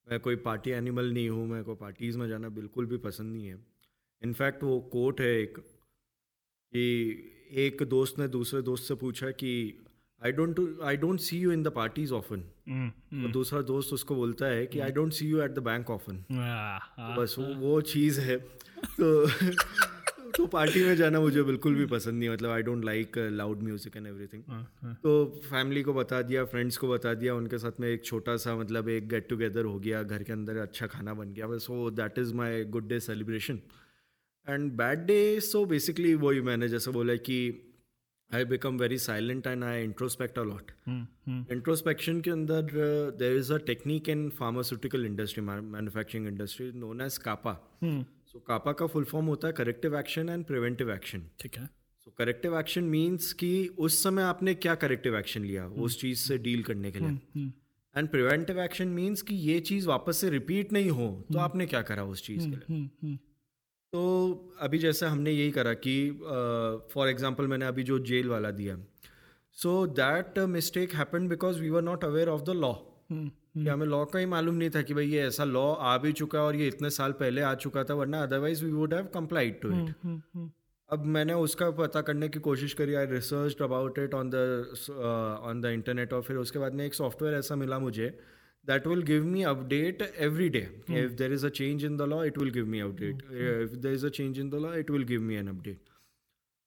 [0.08, 3.46] मैं कोई party animal नहीं हूँ मैं को पार्टीज़ में जाना बिल्कुल भी पसंद नहीं
[3.46, 3.58] है।
[4.22, 5.58] इनफैक्ट वो कोट है एक
[6.72, 6.82] कि
[7.64, 9.52] एक दोस्त ने दूसरे दोस्त से पूछा कि
[10.22, 12.42] I don't I don't see you in the parties often
[13.32, 16.24] दूसरा दोस्त उसको बोलता है कि I don't see you at the bank often
[17.18, 18.36] बस वो वो चीज़ है।
[19.00, 19.26] तो
[20.36, 23.96] तो पार्टी में जाना मुझे बिल्कुल भी पसंद नहीं मतलब I don't like loud music
[23.96, 24.42] and everything
[25.02, 28.56] तो फैमिली को बता दिया फ्रेंड्स को बता दिया उनके साथ में एक छोटा सा
[28.56, 32.18] मतलब एक गेट टुगेदर हो गया घर के अंदर अच्छा खाना बन गया। So that
[32.18, 33.60] is my good day celebration
[34.48, 37.38] and bad day so basically वही मैंने जैसे बोला कि
[38.34, 40.70] I become very silent and I introspect a lot
[41.52, 42.62] introspection के अंदर
[43.18, 47.52] there is a technique in pharmaceutical industry manufacturing industry known as CAPA
[48.34, 51.66] so CAPA का full form होता है corrective action and preventive action ठीक है।
[52.06, 56.38] सो corrective action means कि उस समय आपने क्या करेक्टिव एक्शन लिया उस चीज़ से
[56.38, 57.50] डील करने के लिए।
[57.94, 61.82] एंड प्रिवेंटिव एक्शन मीन्स कि ये चीज़ वापस से रिपीट नहीं हो तो आपने क्या
[61.82, 63.16] करा उस चीज़ के लिए?
[63.92, 64.02] तो
[64.60, 65.96] अभी जैसे हमने यही करा कि
[66.94, 68.76] फॉर एग्ज़ाम्पल मैंने अभी जो जेल वाला दिया।
[69.58, 72.74] So that mistake happen because we were not aware of the law
[73.54, 76.12] कि हमें लॉ का ही मालूम नहीं था कि भाई ये ऐसा लॉ आ भी
[76.14, 79.06] चुका है और ये इतने साल पहले आ चुका था वरना otherwise we would have
[79.14, 79.94] complied to it
[80.90, 84.36] अब मैंने उसका पता करने की कोशिश करी I research about it on the
[85.42, 88.08] on the internet और फिर उसके बाद में एक सॉफ्टवेयर ऐसा मिला मुझे
[88.64, 92.22] that will give me update every day if there is a change in the law
[92.24, 93.22] it will give me update
[93.62, 95.93] if there is a change in the law it will give me an update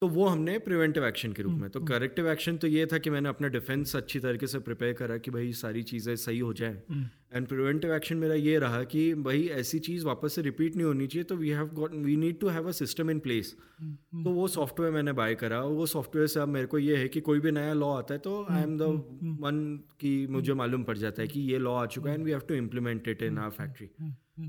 [0.02, 2.98] तो वो हमने preventive action के रूप में। तो corrective hmm, action तो ये था
[2.98, 6.52] कि मैंने अपना डिफेंस अच्छी तरीके से प्रिपेयर करा कि भाई सारी चीज़ें सही हो
[6.54, 6.82] जाए।
[7.34, 11.08] एंड प्रिवेंटिव एक्शन मेरा ये रहा कि भाई ऐसी चीज़ वापस से रिपीट नहीं होनी
[11.08, 14.48] चाहिए तो we have got we need to have a system in place तो वो
[14.48, 17.52] सॉफ्टवेयर मैंने बाय करा वो सॉफ्टवेयर से अब मेरे को ये है कि कोई भी
[17.52, 18.82] नया लॉ आता है तो आई एम द
[19.42, 19.66] वन
[20.00, 22.42] की मुझे मालूम पड़ जाता है कि ये लॉ आ चुका है and we have
[22.50, 23.90] to implement it in our factory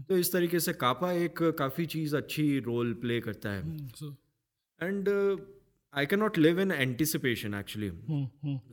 [0.03, 3.77] तो इस तरीके से कापा एक काफ़ी चीज़ अच्छी रोल प्ले करता है।
[4.83, 5.09] And
[5.95, 7.91] I cannot live in anticipation actually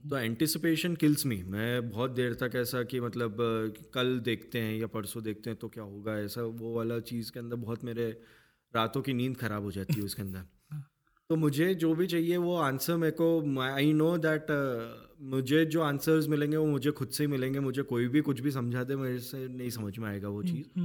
[0.10, 3.38] तो एंटिसिपेशन किल्स मी मैं बहुत देर तक ऐसा कि मतलब
[3.94, 6.20] कल देखते हैं या परसों देखते हैं तो क्या होगा?
[6.20, 8.22] ऐसा वो वाला चीज़ के अंदर बहुत मेरे
[8.76, 10.42] रातों की नींद खराब हो जाती है उसके अंदर।
[11.30, 14.46] तो मुझे जो भी चाहिए वो आंसर मेरे को आई नो दैट
[15.22, 18.52] मुझे जो आंसर्स मिलेंगे वो मुझे खुद से ही मिलेंगे मुझे कोई भी कुछ भी
[18.52, 20.80] समझा दे मेरे से नहीं समझ में आएगा वो चीज़।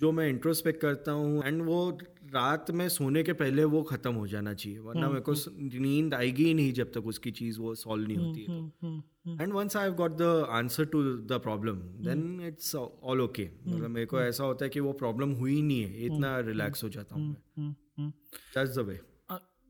[0.00, 1.98] जो मैं इंट्रोस्पेक्ट करता हूँ एंड वो
[2.34, 5.34] रात में सोने के पहले वो ख़त्म हो जाना चाहिए वरना मेरे को
[5.80, 9.76] नींद आएगी ही नहीं जब तक उसकी चीज़ वो सॉल्व नहीं होती है and once
[9.76, 11.76] I have got the answer to the problem
[12.06, 15.82] then it's all okay मतलब मेरे को ऐसा होता है कि वो प्रॉब्लम हुई नहीं
[15.82, 18.10] है इतना रिलैक्स हो जाता हूँ मैं।
[18.54, 19.00] That's the way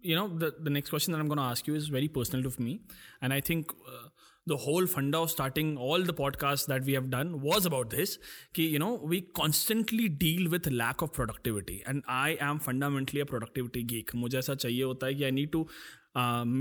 [0.03, 2.45] you know the, the next question that i'm going to ask you is very personal
[2.49, 2.75] to me
[3.21, 4.05] and i think uh,
[4.53, 8.19] the whole funda of starting all the podcasts that we have done was about this
[8.55, 13.31] ki, you know we constantly deal with lack of productivity and i am fundamentally a
[13.33, 15.67] productivity geek मुझे ऐसा चाहिए होता है कि I need to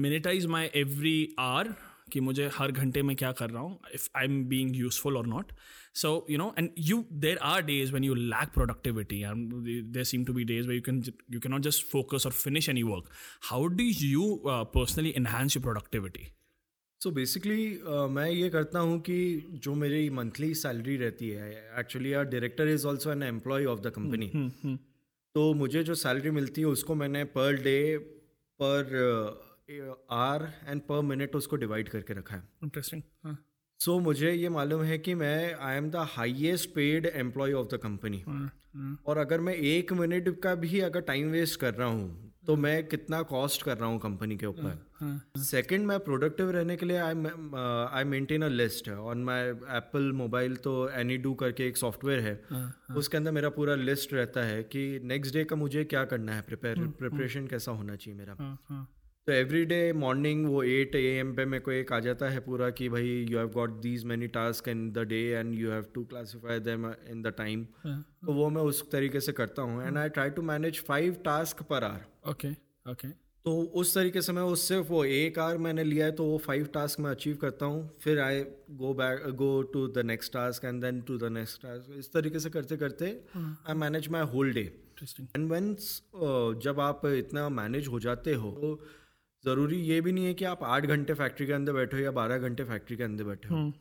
[0.06, 1.74] monetize my every hour
[2.12, 5.28] कि मुझे हर घंटे में क्या कर रहा हूँ if I am being useful और
[5.28, 5.52] not
[6.00, 10.26] so you know and you there are days when you lack productivity and there seem
[10.26, 11.04] to be days where you can
[11.36, 13.12] you cannot just focus or finish any work
[13.50, 15.64] how do you uh, personally enhance your
[17.02, 22.24] so basically मैं ये करता हूँ कि जो मेरी monthly salary रहती है actually our
[22.24, 24.32] director is also an employee of the company
[25.36, 27.98] तो मुझे जो सैलरी मिलती है उसको मैंने per day
[28.62, 28.96] per
[30.12, 33.02] hour and per minute उसको डिवाइड करके रखा है। इंटरेस्टिंग.
[33.80, 37.68] सो so, मुझे ये मालूम है कि मैं I am the highest paid employee of
[37.68, 38.24] the company
[39.06, 42.88] और अगर मैं एक मिनट का भी अगर टाइम वेस्ट कर रहा हूँ तो मैं
[42.88, 45.40] कितना कॉस्ट कर रहा हूँ कंपनी के ऊपर?
[45.42, 47.14] सेकंड मैं प्रोडक्टिव रहने के लिए I
[47.94, 52.34] I maintain a list on my Apple mobile तो एनी डू करके एक सॉफ्टवेयर है।
[52.96, 56.42] उसके अंदर मेरा पूरा लिस्ट रहता है कि नेक्स्ट डे का मुझे क्या करना है?
[56.42, 58.88] प्रिपेयर प्रिपरेशन कैसा होना चाहिए मेरा?
[59.28, 62.40] तो एवरी डे मॉर्निंग वो एट ए एम पे मेरे को एक आ जाता है
[62.40, 65.86] पूरा कि भाई you have got these many task in the day and you have
[65.96, 69.98] to classify them in the time तो वो मैं उस तरीके से करता हूँ and
[69.98, 72.52] I try to manage five task per hour okay
[72.86, 73.10] okay.
[73.46, 76.38] तो उस तरीके से मैं उस सिर्फ़ वो एक आर मैंने लिया है तो वो
[76.38, 78.42] फाइव टास्क मैं अचीव करता हूँ फिर I
[78.80, 82.40] go back go to the next task and then to the next task इस तरीके
[82.40, 84.64] से करते करते I manage my whole day
[85.02, 85.92] and once
[86.64, 88.74] जब आप इतना मैनेज हो जाते हो तो
[89.44, 92.12] ज़रूरी ये भी नहीं है कि आप आठ घंटे फैक्ट्री के अंदर बैठे हो या
[92.12, 93.72] बारह घंटे फैक्ट्री के अंदर बैठे हो।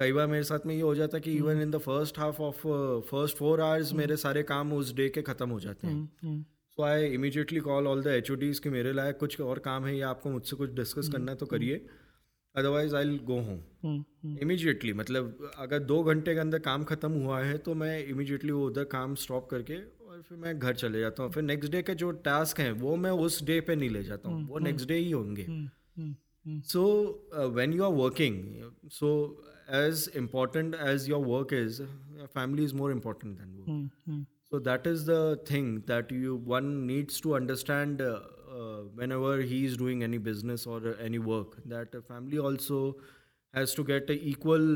[0.00, 2.40] कई बार मेरे साथ में ये हो जाता है कि even in the first half
[2.42, 2.60] of
[3.08, 6.42] first four hours मेरे सारे काम उस डे के ख़त्म हो जाते हैं।
[6.78, 10.08] So I immediately call all the H कि मेरे लायक कुछ और काम है या
[10.10, 11.84] आपको मुझसे कुछ डिस्कस करना है तो करिए।
[12.54, 14.04] Otherwise I go home
[14.38, 18.66] immediately मतलब अगर दो घंटे के अंदर काम खत्म हुआ है तो मैं इमीजिएटली वो
[18.66, 19.74] उधर काम स्टॉप करके
[20.18, 22.94] और फिर मैं घर चले जाता हूँ। फिर नेक्स्ट डे के जो टास्क हैं वो
[23.02, 25.46] मैं उस डे पे नहीं ले जाता हूँ। हम्म, वो नेक्स्ट हम्म। डे ही होंगे।
[26.70, 26.82] So
[27.54, 29.10] when you are working so
[29.74, 31.82] as important as your work is
[32.24, 37.22] family is more important than work so that is the thing that you one needs
[37.22, 38.02] to understand
[38.98, 39.12] when
[39.48, 42.82] he is doing any business और any work that family also
[43.54, 44.70] has to get equal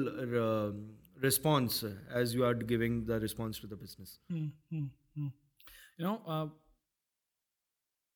[1.24, 4.18] response as you are giving the response to the business
[6.02, 6.46] you know uh,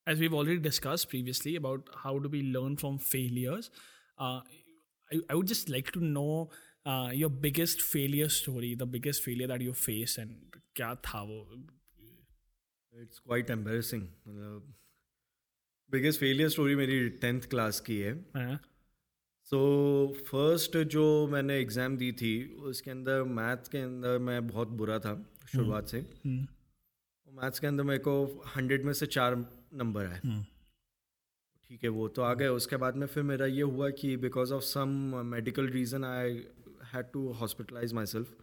[0.07, 3.71] as we've already discussed previously about how do we learn from failures
[4.19, 4.41] uh,
[5.13, 6.51] I, I would just like to know
[6.85, 11.39] uh, your biggest failure story the biggest failure that you faced and क्या था वो
[12.93, 14.09] it's quite embarrassing
[15.91, 18.59] biggest failure story मेरी tenth class की है हाँ,
[19.47, 19.59] सो
[20.31, 22.35] first जो मैंने exam दी थी
[22.71, 25.15] उसके अंदर मैथ के अंदर मैं बहुत बुरा था
[25.53, 26.05] शुरुआत से
[27.37, 29.35] मैथ्स के अंदर मेरे को हंड्रेड में से चार
[29.75, 30.43] नंबर आए। हम्म।
[31.71, 34.53] ठीक है वो तो आ गए। उसके बाद में फिर मेरा ये हुआ कि because
[34.53, 34.89] of some
[35.27, 36.45] medical reason I
[36.93, 38.35] had to hospitalize myself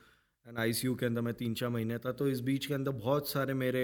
[0.46, 2.74] and I C U के अंदर मैं तीन चार महीने था तो इस बीच के
[2.74, 3.84] अंदर बहुत सारे मेरे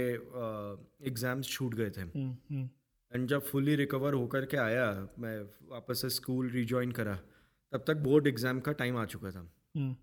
[1.07, 2.69] एग्ज़ाम्स uh, छूट गए थे। हम्म, हम्म,
[3.11, 4.85] एंड जब फुली रिकवर होकर के आया
[5.19, 5.39] मैं
[5.69, 7.15] वापस से स्कूल रिजॉइन करा
[7.73, 9.39] तब तक बोर्ड एग्ज़ाम का टाइम आ चुका था।
[9.75, 9.95] हम्म,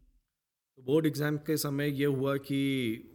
[0.78, 2.60] बोर्ड एग्ज़ाम के समय ये हुआ कि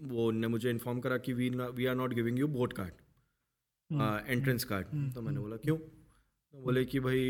[0.02, 2.94] वो ने मुझे इन्फॉर्म करा कि we we are not giving you board card
[4.28, 5.78] entrance card तो मैंने बोला क्यों?
[5.78, 7.22] तो बोले कि भाई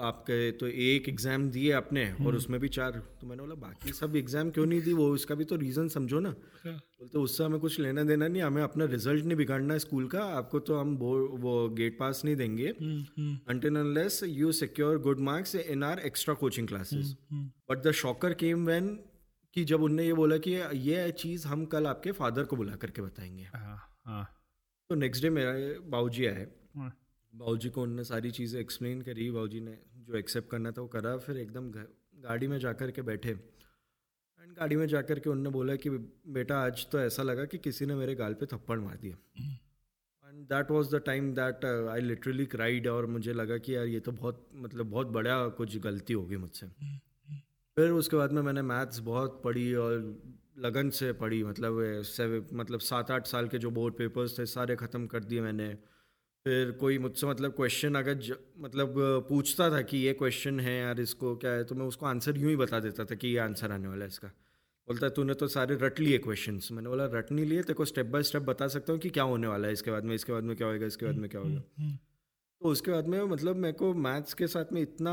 [0.00, 2.98] आपके तो एक एग्ज़ाम दिए आपने और उसमें भी चार.
[3.20, 4.92] तो मैंने बोला बाकी सब एग्ज़ाम क्यों नहीं दी?
[4.92, 6.30] वो उसका भी तो रीज़न समझो ना.
[6.66, 10.22] बोलते उससे हमें कुछ लेना देना नहीं हमें अपना रिज़ल्ट नहीं बिगाड़ना है स्कूल का
[10.36, 15.20] आपको तो हम वो वो गेट पास नहीं देंगे हम्म, हम्म, unless you secure good
[15.30, 17.14] marks in our extra coaching classes.
[17.32, 18.90] Hmm, But the shocker came when
[19.58, 20.50] कि जब उनने ये बोला कि
[20.80, 24.24] ये चीज़ हम कल आपके फादर को बुला करके बताएँगे। हाँ, हाँ,
[24.90, 25.52] तो नेक्स्ट डे मेरा
[25.90, 26.46] बाबूजी आए।
[26.76, 26.92] हाँ,
[27.34, 31.16] बाबूजी को उनने सारी चीज़ें एक्सप्लेन करी। बाबूजी ने जो एक्सेप्ट करना था वो करा।
[31.18, 31.70] फिर एकदम
[32.24, 35.90] गाड़ी में जा कर के बैठे। एंड गाड़ी में जा कर के उनने बोला कि
[35.90, 39.16] बेटा आज तो ऐसा लगा कि किसी ने मेरे गाल पे थप्पड़ मार दिया।
[40.24, 44.00] And that was the time that I literally cried और मुझे लगा कि यार ये
[44.00, 46.66] तो बहुत मतलब बहुत बड़ा कुछ गलती होगी मुझसे।
[47.78, 49.92] फिर उसके बाद में मैंने मैथ्स बहुत पढ़ी और
[50.58, 51.76] लगन से पढ़ी मतलब
[52.52, 55.68] मतलब सात आठ साल के जो बोर्ड पेपर्स थे सारे ख़त्म कर दिए मैंने।
[56.46, 58.94] फिर कोई मुझसे मतलब क्वेश्चन अगर ज, मतलब
[59.28, 62.50] पूछता था कि ये क्वेश्चन है यार इसको क्या है तो मैं उसको आंसर यूँ
[62.50, 64.28] ही बता देता था कि ये आंसर आने वाला है इसका।
[64.88, 67.62] बोलता तूने तो सारे रट लिए क्वेश्चंस मैंने बोला रट नहीं लिए?
[67.62, 70.04] तेरे को स्टेप बाय स्टेप बता सकता हूँ कि क्या होने वाला है इसके बाद
[70.04, 70.14] में?
[70.14, 70.86] इसके बाद में क्या होएगा?
[70.86, 71.62] इसके बाद में क्या होगा?
[71.78, 71.98] हम्म,
[72.62, 75.12] तो उसके बाद में मतलब मेरे को मैथ्स के साथ में इतना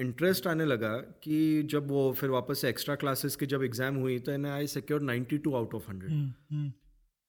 [0.00, 0.92] इंटरेस्ट आने लगा
[1.22, 4.66] कि जब वो फिर वापस से एक्स्ट्रा क्लासेस की जब एग्ज़ाम हुई तो and I
[4.66, 6.70] secure 92 out of 100 hmm,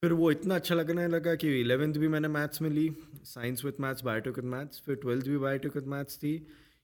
[0.04, 2.90] फिर वो इतना अच्छा लगने लगा कि इलेवेंथ भी मैंने मैथ्स में ली
[3.24, 6.36] science with maths biotech with maths फिर ट्वेल्थ भी बायोटेक विथ मैथ्स थी।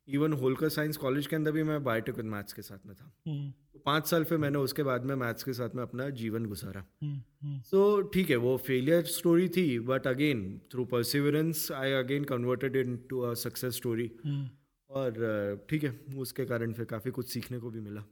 [0.08, 3.12] इवन होलकर साइंस कॉलेज के अंदर भी मैं बायोटेक विथ मैथ्स के साथ में था।
[3.28, 6.46] हम्म, तो पाँच साल फिर मैंने उसके बाद में मैथ्स के साथ में अपना जीवन
[6.46, 11.92] गुजारा। हम्म, हम्म, सो ठीक है वो फेलियर स्टोरी थी but again through perseverance I
[11.94, 12.76] again converted
[13.10, 14.50] into a success story hmm.
[14.90, 18.04] और ठीक है उसके कारण फिर काफ़ी कुछ सीखने को भी मिला।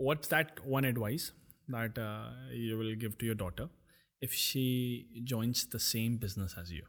[0.00, 1.26] What's that one advice
[1.74, 2.30] that uh,
[2.62, 3.68] you will give to your daughter
[4.22, 4.64] if she
[5.30, 6.82] joins the same business as you,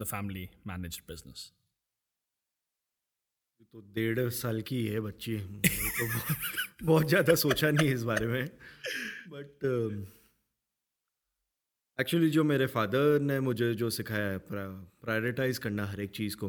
[0.00, 1.42] the family managed business?
[3.62, 6.06] तो डेढ़ साल की है बच्ची। तो
[6.84, 8.44] बहुत, ज़्यादा सोचा नहीं इस बारे में।
[9.28, 9.64] बट
[11.98, 16.48] एक्चुअली जो मेरे फादर ने मुझे जो सिखाया है प्रायोरिटाइज करना हर एक चीज़ को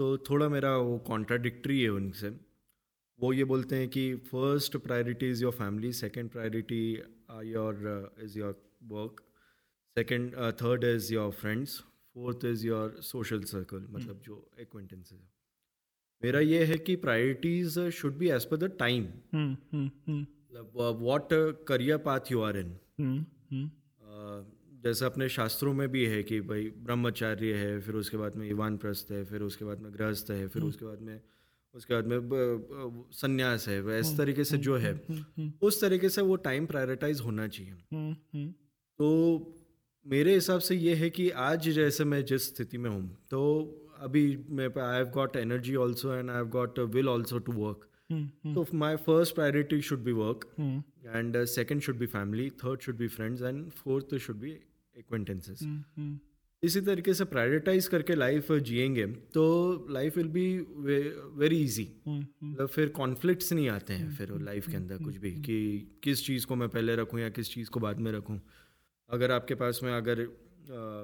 [0.00, 2.28] तो थोड़ा मेरा वो कॉन्ट्राडिक्ट्री है उनसे।
[3.20, 6.82] वो ये बोलते हैं कि first priority is your family second priority
[7.44, 8.60] your is your
[8.90, 9.22] work
[9.96, 11.78] second third is your friends
[12.14, 15.35] fourth is your social circle मतलब जो एक्वेंटेंसेस है।
[16.26, 19.04] मेरा ये है कि priorities should be as per the time
[21.00, 21.28] what
[21.68, 22.76] career path you are in.
[24.84, 28.76] जैसे अपने शास्त्रों में भी है कि भाई ब्रह्मचार्य है फिर उसके बाद में ईवान
[28.76, 31.20] प्रस्थ है फिर उसके बाद में गृहस्थ है फिर उसके बाद में
[31.74, 34.92] उसके बाद में ब- ब- संन्यास है इस तरीके से जो है
[35.62, 37.74] उस तरीके से वो टाइम प्रायोरिटाइज होना चाहिए.
[38.98, 39.08] तो
[40.06, 43.40] मेरे हिसाब से ये है कि आज जैसे मैं जिस स्थिति में हूँ तो
[44.00, 47.88] अभी मैं I have got energy also and I have got will also to work
[48.12, 48.24] Hmm,
[49.80, 50.80] should be work, hmm,
[51.14, 54.52] and uh, second should be family, third should be friends, and fourth should be
[54.96, 55.62] acquaintances.
[55.62, 56.14] hmm, hmm.
[56.62, 60.58] इसी तरीके से prioritise करके life जिएँगे तो life will be
[61.34, 65.30] very easy Hmm, मतलब फिर conflicts नहीं आते हैं फिर लाइफ के अंदर कुछ भी
[65.30, 68.40] कि किस चीज़ को मैं पहले रखूँ या किस चीज़ को बाद में रखूँ।
[69.10, 70.28] अगर आपके पास में अगर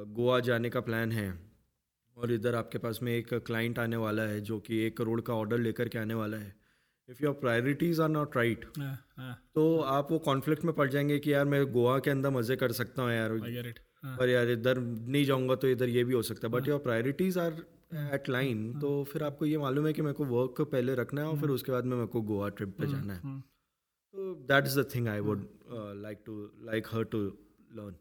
[0.08, 1.51] गोवा जाने का प्लान है
[2.16, 5.34] और इधर आपके पास में एक क्लाइंट आने वाला है जो कि एक करोड़ का
[5.34, 6.54] ऑर्डर लेकर के आने वाला है।
[7.08, 8.64] If your priorities are not right
[9.54, 12.72] तो आप वो कॉन्फ्लिक्ट में पड़ जाएँगे कि यार मैं गोवा के अंदर मज़े कर
[12.72, 13.38] सकता हूँ यार.
[14.04, 16.78] Ah, पर यार इधर नहीं जाऊँगा तो इधर ये भी हो सकता है। But your
[16.78, 17.52] priorities are
[18.14, 21.26] at line तो फिर आपको ये मालूम है कि मेरे को वर्क पहले रखना है
[21.26, 24.80] और फिर उसके बाद में मेरे को गोवा ट्रिप पे जाना है। तो that is
[24.80, 25.46] the thing I would
[26.02, 27.18] like to like her to
[27.76, 27.94] learn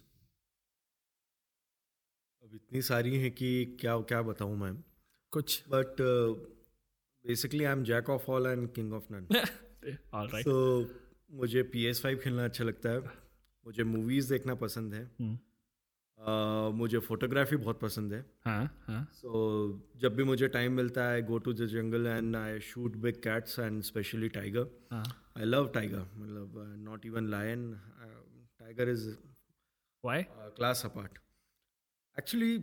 [2.44, 4.84] अब इतनी सारी हैं कि क्या क्या बताऊँ मैं
[5.32, 6.02] कुछ but
[7.28, 9.46] basically I am jack of all and king of none
[10.16, 10.46] All right.
[10.46, 10.84] तो
[11.34, 13.00] मुझे पी एस फाइव खेलना अच्छा लगता है।
[13.66, 15.12] मुझे मूवीज़ देखना पसंद है.
[16.20, 21.22] Uh, मुझे फोटोग्राफी बहुत पसंद है। हाँ हाँ। सो जब भी मुझे टाइम मिलता है
[21.22, 25.04] go to the jungle and I shoot big cats and specially tiger हाँ।
[25.38, 27.74] आई लव टाइगर मतलब not even lion
[28.60, 29.10] tiger is
[30.04, 30.24] Why?
[30.30, 31.12] Class apart
[32.20, 32.60] actually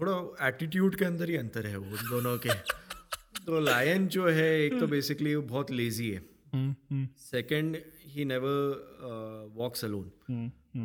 [0.00, 2.48] थोड़ा एटीट्यूड के अंदर ही अंतर है वो दोनों के।
[3.46, 7.76] तो लायन जो है एक तो बेसिकली वो बहुत लेजी है। Second
[8.06, 10.10] he never walks alone.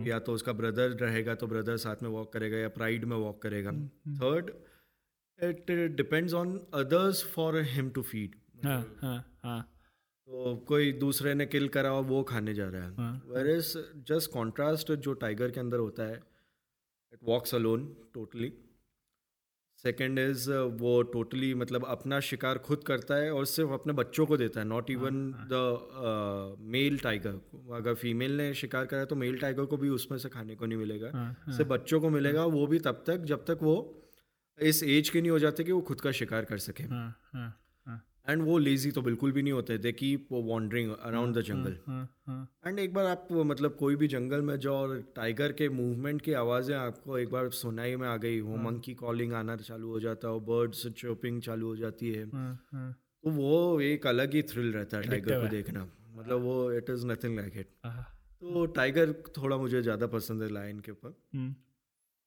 [0.07, 3.41] या तो उसका ब्रदर रहेगा तो ब्रदर साथ में वॉक करेगा या प्राइड में वॉक
[3.41, 3.71] करेगा।
[4.17, 4.49] Third
[5.39, 8.35] it depends on others for him to feed
[10.27, 13.77] तो कोई दूसरे ने किल करा और वो खाने जा रहा है। हाँ। वेर इज़
[14.07, 16.15] जस्ट कॉन्ट्रास्ट जो टाइगर के अंदर होता है
[17.13, 18.53] it walks alone totally
[19.85, 24.37] second is वो टोटली मतलब अपना शिकार खुद करता है और सिर्फ़ अपने बच्चों को
[24.37, 25.19] देता है not even
[25.51, 25.59] the
[26.75, 30.55] male tiger अगर फीमेल ने शिकार करा तो मेल टाइगर को भी उसमें से खाने
[30.55, 33.75] को नहीं मिलेगा। हाँ, सिर्फ़ बच्चों को मिलेगा वो भी तब तक जब तक वो
[34.59, 37.41] इस एज के नहीं हो जाते कि वो खुद का शिकार कर सके। हाँ हाँ
[37.41, 37.64] हाँ।
[38.25, 41.77] एंड वो लेजी तो बिल्कुल भी नहीं होते they keep wandering around the jungle
[42.67, 46.33] and एक बार आप मतलब कोई भी जंगल में जाओ और टाइगर के मूवमेंट की
[46.35, 50.29] आवाज़ें आपको एक बार सुनाई में आ गई। वो मंकी कॉलिंग आना चालू हो जाता
[50.29, 52.91] है बर्ड्स चोपिंग चालू हो जाती है। हाँ हाँ
[53.23, 57.05] तो वो एक अलग ही थ्रिल रहता है टाइगर को देखना। मतलब वो it is
[57.07, 61.51] nothing like it तो टाइगर थोड़ा मुझे ज़्यादा पसंद है लाइन के ऊपर। हम्म,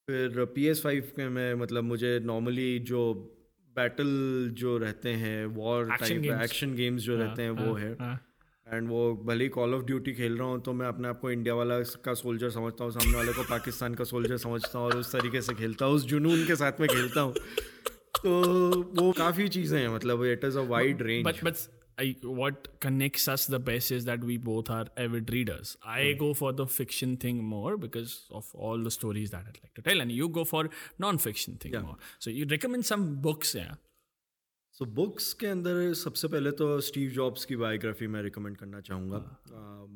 [0.09, 3.01] फिर पी एस फाइव के में मतलब मुझे नॉर्मली जो
[3.79, 4.09] बैटल
[4.59, 8.19] जो रहते हैं वॉर टाइप एक्शन गेम्स जो रहते हैं वो है। हाँ।
[8.67, 11.31] एंड वो भले ही कॉल ऑफ़ ड्यूटी खेल रहा हूँ तो मैं अपने आप को
[11.31, 14.97] इंडिया वाला का सोल्जर समझता हूँ सामने वाले को पाकिस्तान का सोल्जर समझता हूँ और
[14.97, 17.35] उस तरीके से खेलता हूँ उस जुनून के साथ में खेलता हूँ।
[18.23, 18.31] तो
[19.01, 21.25] वो काफ़ी चीज़ें हैं मतलब it is a wide range
[22.00, 25.78] I, what connects us the best is that we both are avid readers.
[25.86, 29.74] I go for the fiction thing more because of all the stories that I'd like
[29.76, 31.98] to tell, and you go for non-fiction thing more.
[32.18, 33.76] So you recommend some books, yeah?
[34.78, 39.18] So books के अंदर सबसे पहले तो Steve jobs की biography मैं recommend करना चाहूँगा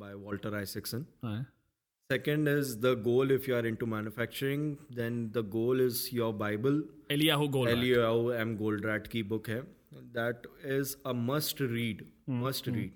[0.02, 1.40] by Walter Isaacson Huh?
[2.14, 4.68] Second is the goal if you are into manufacturing,
[5.00, 6.78] then the goal is your Bible.
[7.16, 7.80] Eliyahu Goldratt.
[7.80, 8.54] Eliyahu M.
[8.62, 9.64] Goldratt की book है.
[10.13, 12.05] That is a must read.
[12.27, 12.93] Must read.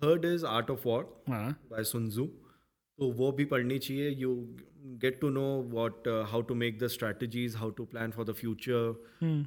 [0.00, 1.52] Third is Art of War Huh?
[1.70, 2.26] by Sun Tzu.
[2.98, 4.30] तो वो भी पढ़नी चाहिए you
[5.02, 8.92] get to know what how to make the strategies how to plan for the future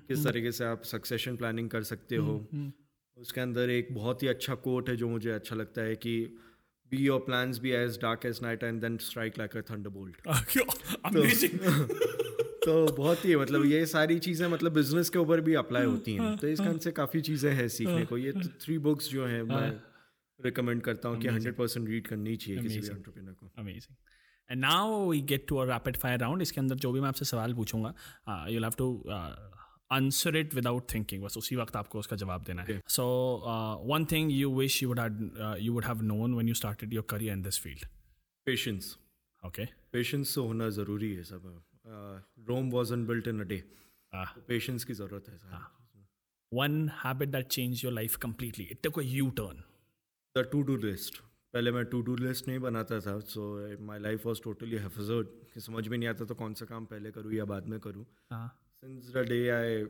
[0.07, 2.37] किस तरीके से आप succession planning कर सकते हो
[3.17, 6.15] उसके अंदर एक बहुत ही अच्छा कोट है जो मुझे अच्छा लगता है कि
[6.91, 10.27] be your plans be as dark as night and then strike like a thunderbolt
[11.11, 11.59] Amazing.
[12.65, 16.35] तो बहुत ही मतलब ये सारी चीज़ें मतलब बिज़नेस के ऊपर भी अप्लाई होती हैं।
[16.37, 19.41] तो इस कारण से काफ़ी चीज़ें हैं सीखने को। ये तो थ्री बुक्स जो हैं
[19.45, 19.69] मैं
[20.39, 23.95] रिकमेंड करता हूँ कि हंड्रेड परसेंट रीड करनी चाहिए किसी भी एंटरप्रेनर को। Amazing
[24.49, 27.53] and now we get to uh rapid fire इसके अंदर जो भी मैं आपसे सवाल
[27.53, 27.93] पूछूँगा
[28.49, 28.87] you have to
[29.91, 33.05] answer it without thinking बस उसी वक्त आपको उसका जवाब देना है। So
[33.87, 34.95] one thing you wish you
[35.59, 37.85] you would have known one you started your career in this field
[38.47, 38.95] patience
[39.43, 41.51] okay patience होना ज़रूरी है सब।
[41.85, 43.63] Rome was an built in a day.
[44.47, 45.61] Patience की ज़रूरत है
[46.51, 48.65] One habit that changed your life completely.
[48.73, 49.61] It took a U-turn.
[50.35, 51.17] The to do list
[51.53, 53.45] पहले मैं to do list नहीं बनाता था so
[53.85, 57.11] my life was totally haphazard कि समझ में नहीं आता तो कौन सा काम पहले
[57.11, 59.83] करूँ या बाद में करूँ। Since the day I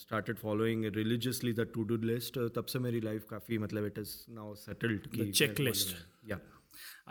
[0.00, 4.14] started following religiously the to do list तब से मेरी लाइफ काफ़ी मतलब इट इज़
[4.30, 5.94] नाउ सेटल्ड की checklist.
[6.28, 6.40] या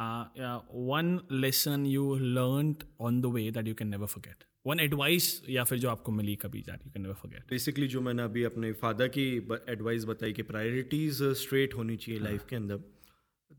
[0.04, 0.58] uh, yeah,
[0.90, 1.12] one
[1.44, 2.04] lesson you
[2.38, 4.44] learned on the way that you can never forget.
[4.70, 7.48] One advice या फिर जो आपको मिली कभी that you can never forget.
[7.50, 9.26] Basically जो मैंने अभी अपने फादर की
[9.72, 12.76] एडवाइस बताई कि प्रायोरिटीज स्ट्रेट होनी चाहिए लाइफ के अंदर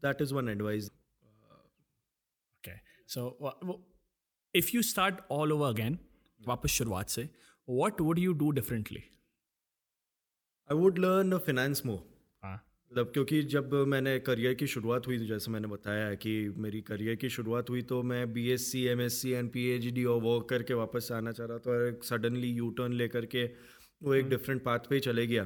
[0.06, 0.90] that is one advice
[2.64, 2.78] Okay.
[3.14, 3.80] So wha- wha-
[4.54, 5.98] if you start all over again,
[6.48, 7.30] वापस शुरुआत से,
[7.80, 9.02] what would you do differently?
[10.72, 12.11] I would learn finance more हाँ
[12.93, 17.15] मतलब क्योंकि जब मैंने करियर की शुरुआत हुई जैसे मैंने बताया है कि मेरी करियर
[17.15, 20.05] की शुरुआत हुई तो मैं B S C M S C and P H D
[20.05, 23.45] और वर्क करके वापस आना चाह रहा था और सडनली यू टर्न लेकर के
[24.03, 25.45] वो एक डिफरेंट पाथ पे ही चले गया।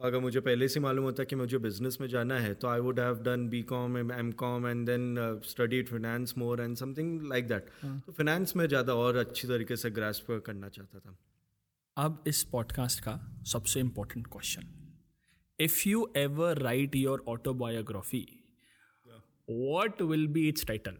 [0.00, 3.00] अगर मुझे पहले से मालूम होता कि मुझे बिज़नेस में जाना है तो I would
[3.00, 7.70] have done B com M com and then studied finance more and something like that
[7.84, 11.16] तो फिनेंस में ज़्यादा और अच्छी तरीके से ग्रास्प करना चाहता था।
[11.96, 14.79] अब इस पॉडकास्ट का सबसे important question
[15.68, 18.42] if you ever write your autobiography,
[19.06, 19.20] yeah.
[19.46, 20.94] what will be its title?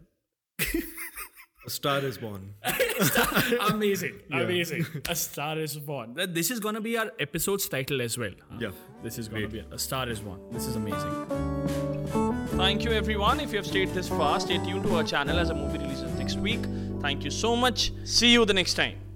[1.63, 2.55] A Star is Born.
[3.69, 4.19] amazing.
[4.29, 4.41] Yeah.
[4.41, 4.85] Amazing.
[5.07, 6.15] A Star is Born.
[6.15, 8.31] This is going to be our episode's title as well.
[8.59, 8.71] Yeah.
[9.03, 10.39] This is going to be A Star is Born.
[10.51, 11.13] This is amazing.
[12.57, 13.39] Thank you, everyone.
[13.39, 16.11] If you have stayed this far, stay tuned to our channel as a movie releases
[16.17, 16.61] next week.
[16.99, 17.91] Thank you so much.
[18.05, 19.10] See you the next time.